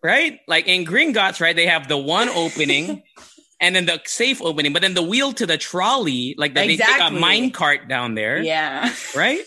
[0.07, 0.39] right?
[0.47, 1.55] Like in Gringotts, right?
[1.55, 3.03] They have the one opening.
[3.59, 6.73] And then the safe opening, but then the wheel to the trolley, like that they
[6.73, 7.09] Exactly.
[7.09, 8.37] take a mine cart down there.
[8.37, 8.93] Yeah.
[9.15, 9.41] right?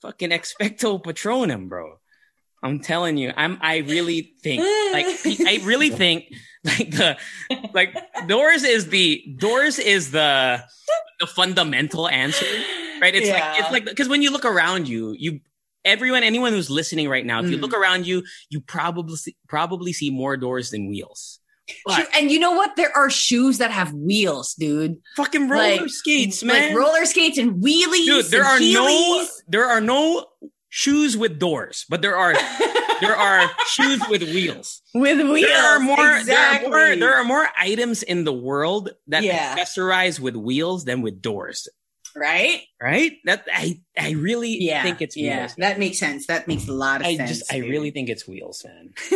[0.00, 2.00] Fucking expecto patronum, bro.
[2.62, 3.58] I'm telling you, I'm.
[3.60, 4.62] I really think,
[4.96, 5.04] like,
[5.46, 6.32] I really think,
[6.64, 7.18] like the,
[7.74, 7.92] like
[8.26, 10.64] doors is the doors is the
[11.20, 12.46] the fundamental answer,
[13.02, 13.14] right?
[13.14, 13.34] It's Yeah.
[13.52, 15.40] like it's like because when you look around you, you
[15.84, 17.62] everyone, anyone who's listening right now, if you Mm.
[17.62, 21.38] look around you, you probably see, probably see more doors than wheels.
[21.86, 22.76] But And you know what?
[22.76, 24.96] There are shoes that have wheels, dude.
[25.16, 26.68] fucking roller Like- skates, man.
[26.70, 28.04] Like roller skates and wheelies.
[28.06, 30.26] Dude, there are no there are no
[30.68, 32.34] shoes with doors, but there are
[33.00, 34.82] there are shoes with wheels.
[34.94, 35.46] with wheels.
[35.48, 36.70] There are more Exactly.
[36.70, 39.56] there are more there are more items in the world that Yeah.
[39.56, 41.68] accessorize with wheels than with doors.
[42.16, 42.62] Right?
[42.80, 43.12] right?
[43.24, 44.82] That I I really Yeah.
[44.82, 45.40] think it's yeah.
[45.40, 45.54] wheels.
[45.56, 46.26] That makes sense.
[46.26, 47.20] That makes a lot of sense.
[47.20, 47.38] I sense.
[47.38, 48.90] just I really think it's wheels, man.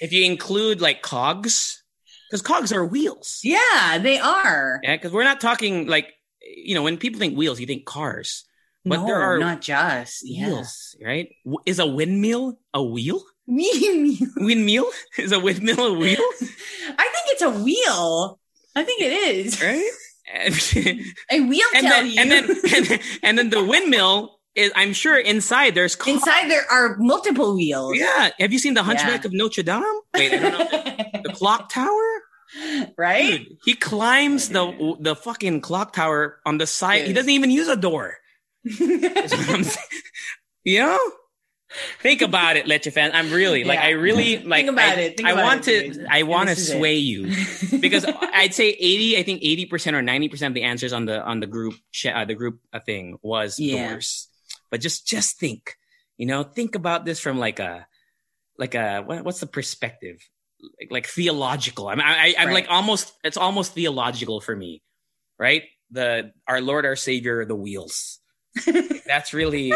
[0.00, 1.82] if you include like cogs,
[2.30, 3.40] because cogs are wheels.
[3.42, 4.80] Yeah, they are.
[4.82, 8.44] Yeah, because we're not talking like you know when people think wheels, you think cars,
[8.84, 10.46] but no, there are not just yeah.
[10.48, 11.28] wheels, right?
[11.66, 13.22] Is a windmill a wheel?
[13.48, 16.18] I Windmill is a windmill a wheel,
[16.98, 18.40] I think it's a wheel.
[18.74, 19.62] I think it is.
[19.62, 19.90] right?
[20.32, 20.54] And
[21.30, 22.20] I will and tell then you.
[22.20, 26.14] and then and then and then the windmill is I'm sure inside there's cogs.
[26.26, 27.96] Inside there are multiple wheels.
[27.98, 29.82] Yeah, have you seen the Hunchback of Notre Dame?
[30.14, 31.20] Wait, I don't know.
[31.24, 32.22] the clock tower.
[32.96, 33.38] right?
[33.44, 37.06] Dude, he climbs the the fucking clock tower on the side.
[37.06, 38.14] He doesn't even use a door.
[38.64, 39.86] That's what I'm saying.
[40.64, 40.98] you know?
[42.00, 43.10] Think about it, Leche fan.
[43.14, 43.86] I'm really like Yeah.
[43.86, 45.16] I really like think about I, it.
[45.16, 46.06] Think I about want it, to.
[46.10, 46.78] I want to is it.
[46.78, 47.26] sway you
[47.80, 51.40] because I'd say 80 I think 80% or 90% of the answers on the on
[51.40, 51.74] the group
[52.06, 53.90] uh, the group uh, thing was Yeah.
[53.90, 54.28] doors.
[54.70, 55.74] But just just think.
[56.16, 57.86] You know, think about this from like a
[58.58, 60.18] like a what, what's the perspective?
[60.80, 61.88] Like, like theological.
[61.88, 62.54] I'm I, I, I'm Right.
[62.54, 64.82] like almost it's almost theological for me,
[65.38, 65.64] right?
[65.90, 68.18] The our Lord, our Savior, the wheels.
[69.06, 69.70] That's really,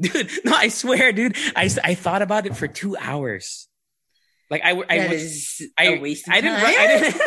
[0.00, 0.30] dude.
[0.44, 1.36] No, I swear, dude.
[1.56, 3.68] I I thought about it for two hours.
[4.50, 7.22] Like I I That was I waste of I didn't write, I didn't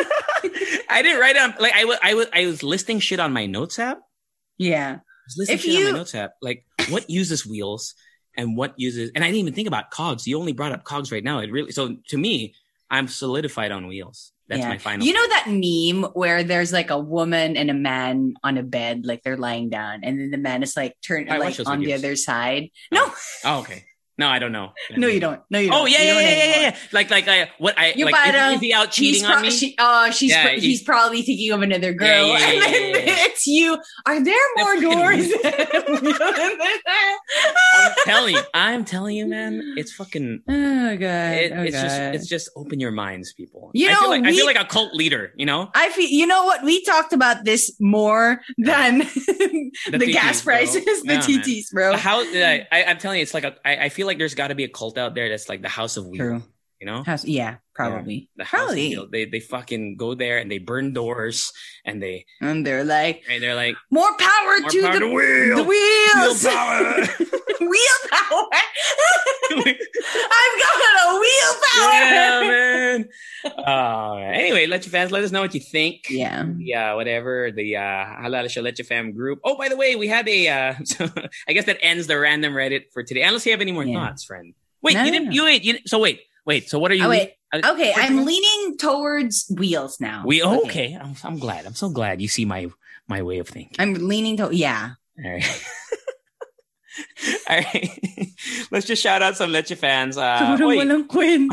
[0.90, 3.46] I didn't write down like I was I was I was listing shit on my
[3.46, 4.00] notes app.
[4.58, 4.98] yeah.
[4.98, 6.34] I was listing If shit on my notes app.
[6.42, 7.94] Like what uses wheels
[8.36, 10.26] and what uses and I didn't even think about cogs.
[10.26, 11.38] You only brought up cogs right now.
[11.38, 12.54] It really so to me,
[12.90, 14.32] I'm solidified on wheels.
[14.48, 14.68] That's Yeah.
[14.68, 15.06] my final.
[15.06, 19.06] You know that meme where there's like a woman and a man on a bed,
[19.06, 22.14] like they're lying down, and then the man is like turned like on the other
[22.16, 22.70] side.
[22.92, 22.96] Oh.
[22.96, 23.14] No,
[23.44, 23.84] Oh, okay.
[24.16, 24.72] No, I don't know.
[24.96, 25.40] no, you don't.
[25.50, 25.80] No, you don't.
[25.82, 26.76] Oh yeah, You yeah, yeah, yeah, yeah.
[26.92, 28.14] Like, like, uh, what I You like.
[28.14, 29.50] is- parang- is, he out cheating pro- on me?
[29.50, 32.92] She, uh, she's Yeah, pro- he's- he's, probably thinking of another girl, Yeah, and then
[33.06, 33.76] it's you.
[34.06, 35.28] Are there more doors?
[37.74, 39.74] I'm telling you, I'm telling you, man.
[39.76, 40.42] It's fucking.
[40.48, 41.32] oh god!
[41.34, 43.70] It, oh, it's just, it's just open your minds, people.
[43.74, 45.32] You I know, feel like I feel like a cult leader.
[45.36, 49.04] You know, I feel you know what we talked about this more than the,
[49.92, 51.14] TTs, gas prices, the.
[51.24, 51.92] TTs, bro.
[51.92, 52.26] the house.
[52.34, 53.54] I, I, I'm telling you, it's like a.
[53.64, 55.68] I, I feel like there's got to be a cult out there that's like the
[55.68, 56.18] House of Wheel.
[56.18, 56.42] True.
[56.78, 58.88] You know, House, yeah, probably, the House of probably.
[58.90, 59.08] Wheel.
[59.10, 61.50] They they fucking go there and they burn doors
[61.86, 65.06] and they And they're like, and they're like more power more to power the, to
[65.06, 67.06] wheel, the wheels, wheel power.
[67.60, 68.46] Wheel power.
[69.50, 71.92] I've got a wheel power.
[71.92, 73.08] yeah, man.
[73.44, 76.06] Uh, anyway, let your fans let us know what you think.
[76.10, 76.46] Yeah.
[76.58, 77.50] Yeah, whatever.
[77.52, 79.40] The uh Halo Halo Leche Fam group.
[79.44, 81.08] Oh, by the way, we had a uh so
[81.48, 83.22] I guess that ends the random Reddit for today.
[83.22, 84.06] Unless you have any more Yeah.
[84.08, 84.54] thoughts, friend.
[84.82, 85.32] Wait, No, you didn't no.
[85.34, 87.32] you wait, you so wait, wait, so what are you Oh, wait.
[87.52, 90.24] uh, Okay, I'm leaning towards wheels now.
[90.26, 90.96] we oh, okay.
[91.00, 91.66] I'm I'm glad.
[91.66, 92.66] I'm so glad you see my
[93.08, 93.76] my way of thinking.
[93.78, 94.90] I'm leaning to yeah.
[95.24, 95.44] All right.
[97.48, 98.30] All right.
[98.70, 100.16] Let's just shout out some Leche fans.
[100.16, 101.48] Uh, walang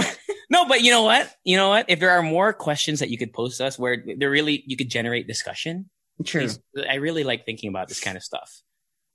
[0.50, 1.34] no, but you know what?
[1.44, 1.86] You know what?
[1.88, 4.90] If there are more questions that you could post us where they're really you could
[4.90, 5.90] generate discussion,
[6.24, 6.48] True.
[6.88, 8.62] I really like thinking about this kind of stuff.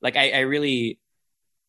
[0.02, 1.00] Like I, I really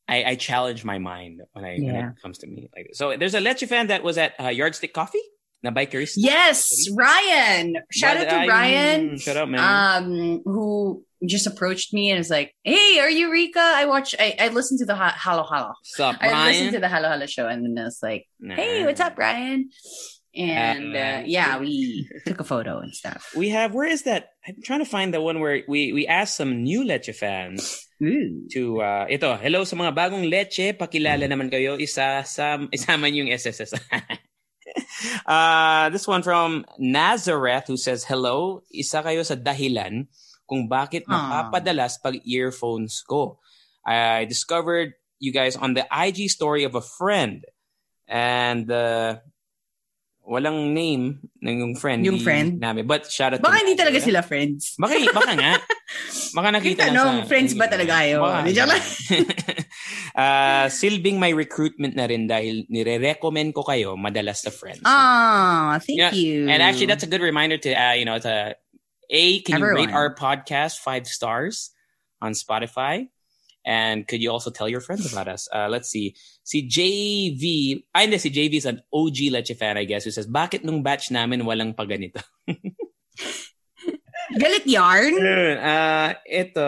[0.08, 2.98] I, I challenge my mind when I when it comes to me like this.
[2.98, 5.22] So there's a Leche fan that was at uh, Yardstick Coffee
[5.62, 6.16] na bikerista.
[6.16, 7.76] Yes, Ryan.
[7.90, 9.18] Shout out to Ryan.
[9.18, 9.60] Shout out, man.
[9.60, 13.60] Um, who just approached me and was like, "Hey, are you Rika?
[13.62, 14.14] I watch.
[14.18, 15.74] I, I listened to the ha- Halo Halo.
[15.78, 16.46] What's up, I Ryan?
[16.48, 19.70] listened to the Halo Halo show, and then I was like, "Hey, what's up, Brian?"
[20.32, 23.36] And Uh, yeah, we took a photo and stuff.
[23.36, 24.32] We have where is that?
[24.48, 27.84] I'm trying to find the one where we we asked some new Leche fans
[28.50, 33.28] to uh ito, hello sa mga bagong leche, pakilala naman kayo isa sa isama niyo
[33.28, 33.76] yung SSS.
[35.26, 40.08] uh this one from Nazareth who says hello, isa kayo sa dahilan
[40.52, 41.08] kung bakit Aw.
[41.08, 43.40] napapadalas pag earphones ko.
[43.88, 47.48] I discovered you guys on the IG story of a friend
[48.04, 49.16] and uh
[50.22, 52.04] walang name ng yung friend.
[52.04, 52.60] Yung friend?
[52.60, 52.84] Namin.
[52.84, 54.76] But shout out Baka to hindi talaga sila friends.
[54.78, 55.52] Baka, baka nga.
[56.36, 57.28] Baka nakita Kita, lang no?
[57.28, 58.22] Friends ba talaga kayo?
[58.22, 58.82] Baka, lang.
[60.12, 64.84] Ah, silbing may recruitment na rin dahil nire-recommend ko kayo madalas sa friends.
[64.84, 66.52] Ah, thank Yeah, you.
[66.52, 68.52] And actually, that's a good reminder to, uh, you know, to
[69.12, 69.94] A, can you rate Everyone.
[69.94, 71.70] our podcast five stars
[72.24, 73.12] on Spotify?
[73.62, 75.46] And could you also tell your friends about us?
[75.52, 76.16] Uh, let's see.
[76.42, 80.26] Si JV, ay hindi, si JV is an OG Leche fan, I guess, who says,
[80.26, 82.18] bakit nung batch namin walang paganito?
[84.32, 85.14] Galit yarn?
[85.60, 86.66] Ah, ito,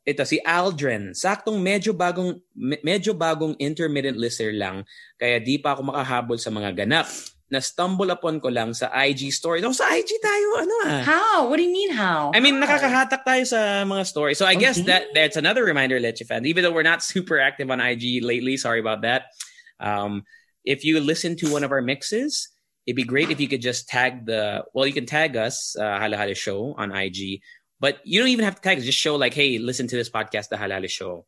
[0.00, 1.12] ito si Aldrin.
[1.12, 4.76] Saktong medyo bagong me- medyo bagong intermittent listener lang
[5.20, 7.06] kaya di pa ako makahabol sa mga ganap.
[7.46, 9.62] Na-stumble upon ko lang sa IG story.
[9.62, 11.02] Oh, sa IG tayo, ano ah.
[11.06, 11.36] How?
[11.46, 12.34] What do you mean how?
[12.34, 12.66] I mean, How?
[12.66, 14.38] nakakahatak tayo sa mga stories.
[14.38, 16.46] So I guess that that's another reminder, Leche fans.
[16.46, 19.30] Even though we're not super active on IG lately, sorry about that.
[19.78, 20.26] Um,
[20.66, 22.50] if you listen to one of our mixes,
[22.86, 24.64] it'd be great if you could just tag the.
[24.74, 27.42] Well, you can tag us, uh, Halo Halo Show on IG,
[27.78, 28.84] but you don't even have to tag us.
[28.84, 31.26] Just show like, hey, listen to this podcast, the Halo Halo Show.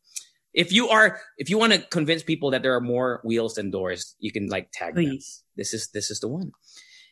[0.59, 3.71] If you are, if you want to convince people that there are more wheels than
[3.71, 5.19] doors, you can like tag them
[5.59, 6.51] this is this is the one.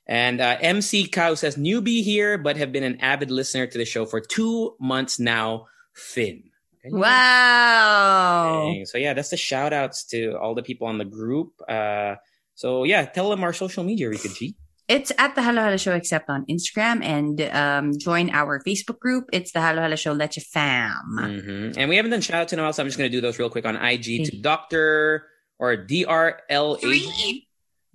[0.07, 3.85] And uh, MC Cow says newbie here, but have been an avid listener to the
[3.85, 5.67] show for two months now.
[5.93, 6.43] Finn.
[6.85, 6.95] Okay.
[6.95, 8.71] Wow.
[8.71, 8.85] Dang.
[8.85, 11.53] So yeah, that's the shout outs to all the people on the group.
[11.67, 12.15] Uh,
[12.55, 14.55] so yeah, tell them our social media, Rika G.
[14.87, 19.25] It's at the Halo Halo Show except on Instagram and um, join our Facebook group.
[19.33, 20.93] It's the Halo Halo Show Leche Fam.
[21.17, 23.19] hmm And we haven't done shout outs in a while, so I'm just gonna do
[23.19, 25.27] those real quick on IG to Doctor
[25.59, 26.77] or DRL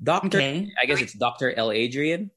[0.03, 0.37] Doctor.
[0.39, 0.69] Okay.
[0.83, 2.31] I guess it's Doctor L Adrian.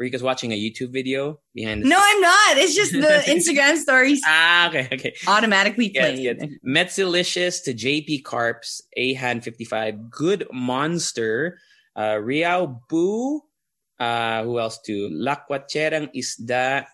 [0.00, 2.56] Rika's watching a YouTube video behind the No, I'm not.
[2.56, 5.14] It's just the Instagram stories Ah, okay, okay.
[5.28, 6.18] automatically Yes, played.
[6.40, 6.48] yes.
[6.66, 11.58] Metsilicious to JP Carps, Ahan55, Good Monster,
[11.94, 13.42] uh, Riao Boo,
[13.98, 15.08] uh, who else to?
[15.10, 16.86] Lakwacherang Isda,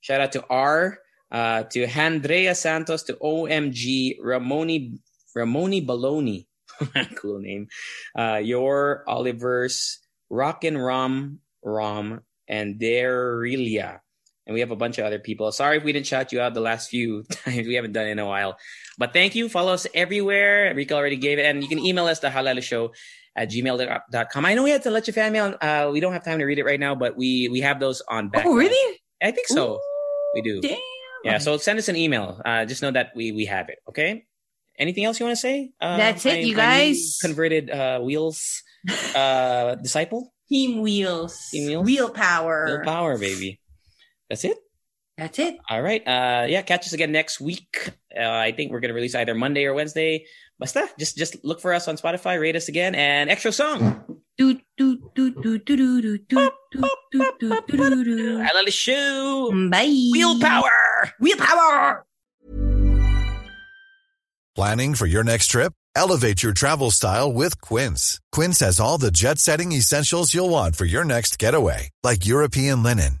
[0.00, 0.98] shout out to R,
[1.30, 4.98] uh, to Handrea Santos, to OMG, Ramoni,
[5.36, 6.46] Ramoni Baloney,
[7.16, 7.68] cool name,
[8.16, 9.98] uh, Your Olivers,
[10.30, 14.00] Rockin' Rom, Rom, and Darelia.
[14.46, 15.52] And we have a bunch of other people.
[15.52, 17.66] Sorry if we didn't shout you out the last few times.
[17.66, 18.56] We haven't done it in a while.
[18.96, 19.50] But thank you.
[19.50, 20.72] Follow us everywhere.
[20.74, 21.44] Rika already gave it.
[21.44, 22.94] And you can email us the halohaloshow
[23.38, 24.44] at gmail.com.
[24.44, 25.54] I know we had to Leche fan mail.
[25.60, 28.02] Uh, we don't have time to read it right now, but we we have those
[28.10, 28.44] on back.
[28.44, 28.98] Oh, really?
[29.22, 29.74] I think so.
[29.74, 29.80] Ooh,
[30.34, 30.60] We do.
[30.60, 30.78] Damn.
[31.24, 31.38] Yeah.
[31.38, 32.40] So send us an email.
[32.44, 33.78] Uh, just know that we we have it.
[33.88, 34.24] Okay.
[34.78, 35.70] Anything else you want to say?
[35.80, 37.18] Uh, That's it, my- you guys.
[37.20, 38.62] Converted uh, wheels
[39.14, 40.32] uh, disciple.
[40.48, 41.36] Team wheels.
[41.50, 41.84] Team wheels?
[41.84, 42.66] Wheel power.
[42.66, 43.60] Wheel power, baby.
[44.30, 44.56] That's it.
[45.18, 45.58] That's it.
[45.68, 46.00] All right.
[46.06, 47.90] Uh, yeah, catch us again next week.
[48.16, 50.24] Uh, I think we're gonna release either Monday or Wednesday
[50.58, 54.04] basta, just just look for us on Spotify, rate us again, and extra song.
[58.40, 59.50] Alala show.
[59.70, 60.10] Bye.
[60.12, 61.12] Wheel power.
[61.20, 62.04] Wheel power.
[64.54, 65.72] Planning for your next trip?
[65.94, 68.20] Elevate your travel style with Quince.
[68.32, 73.20] Quince has all the jet-setting essentials you'll want for your next getaway, like European linen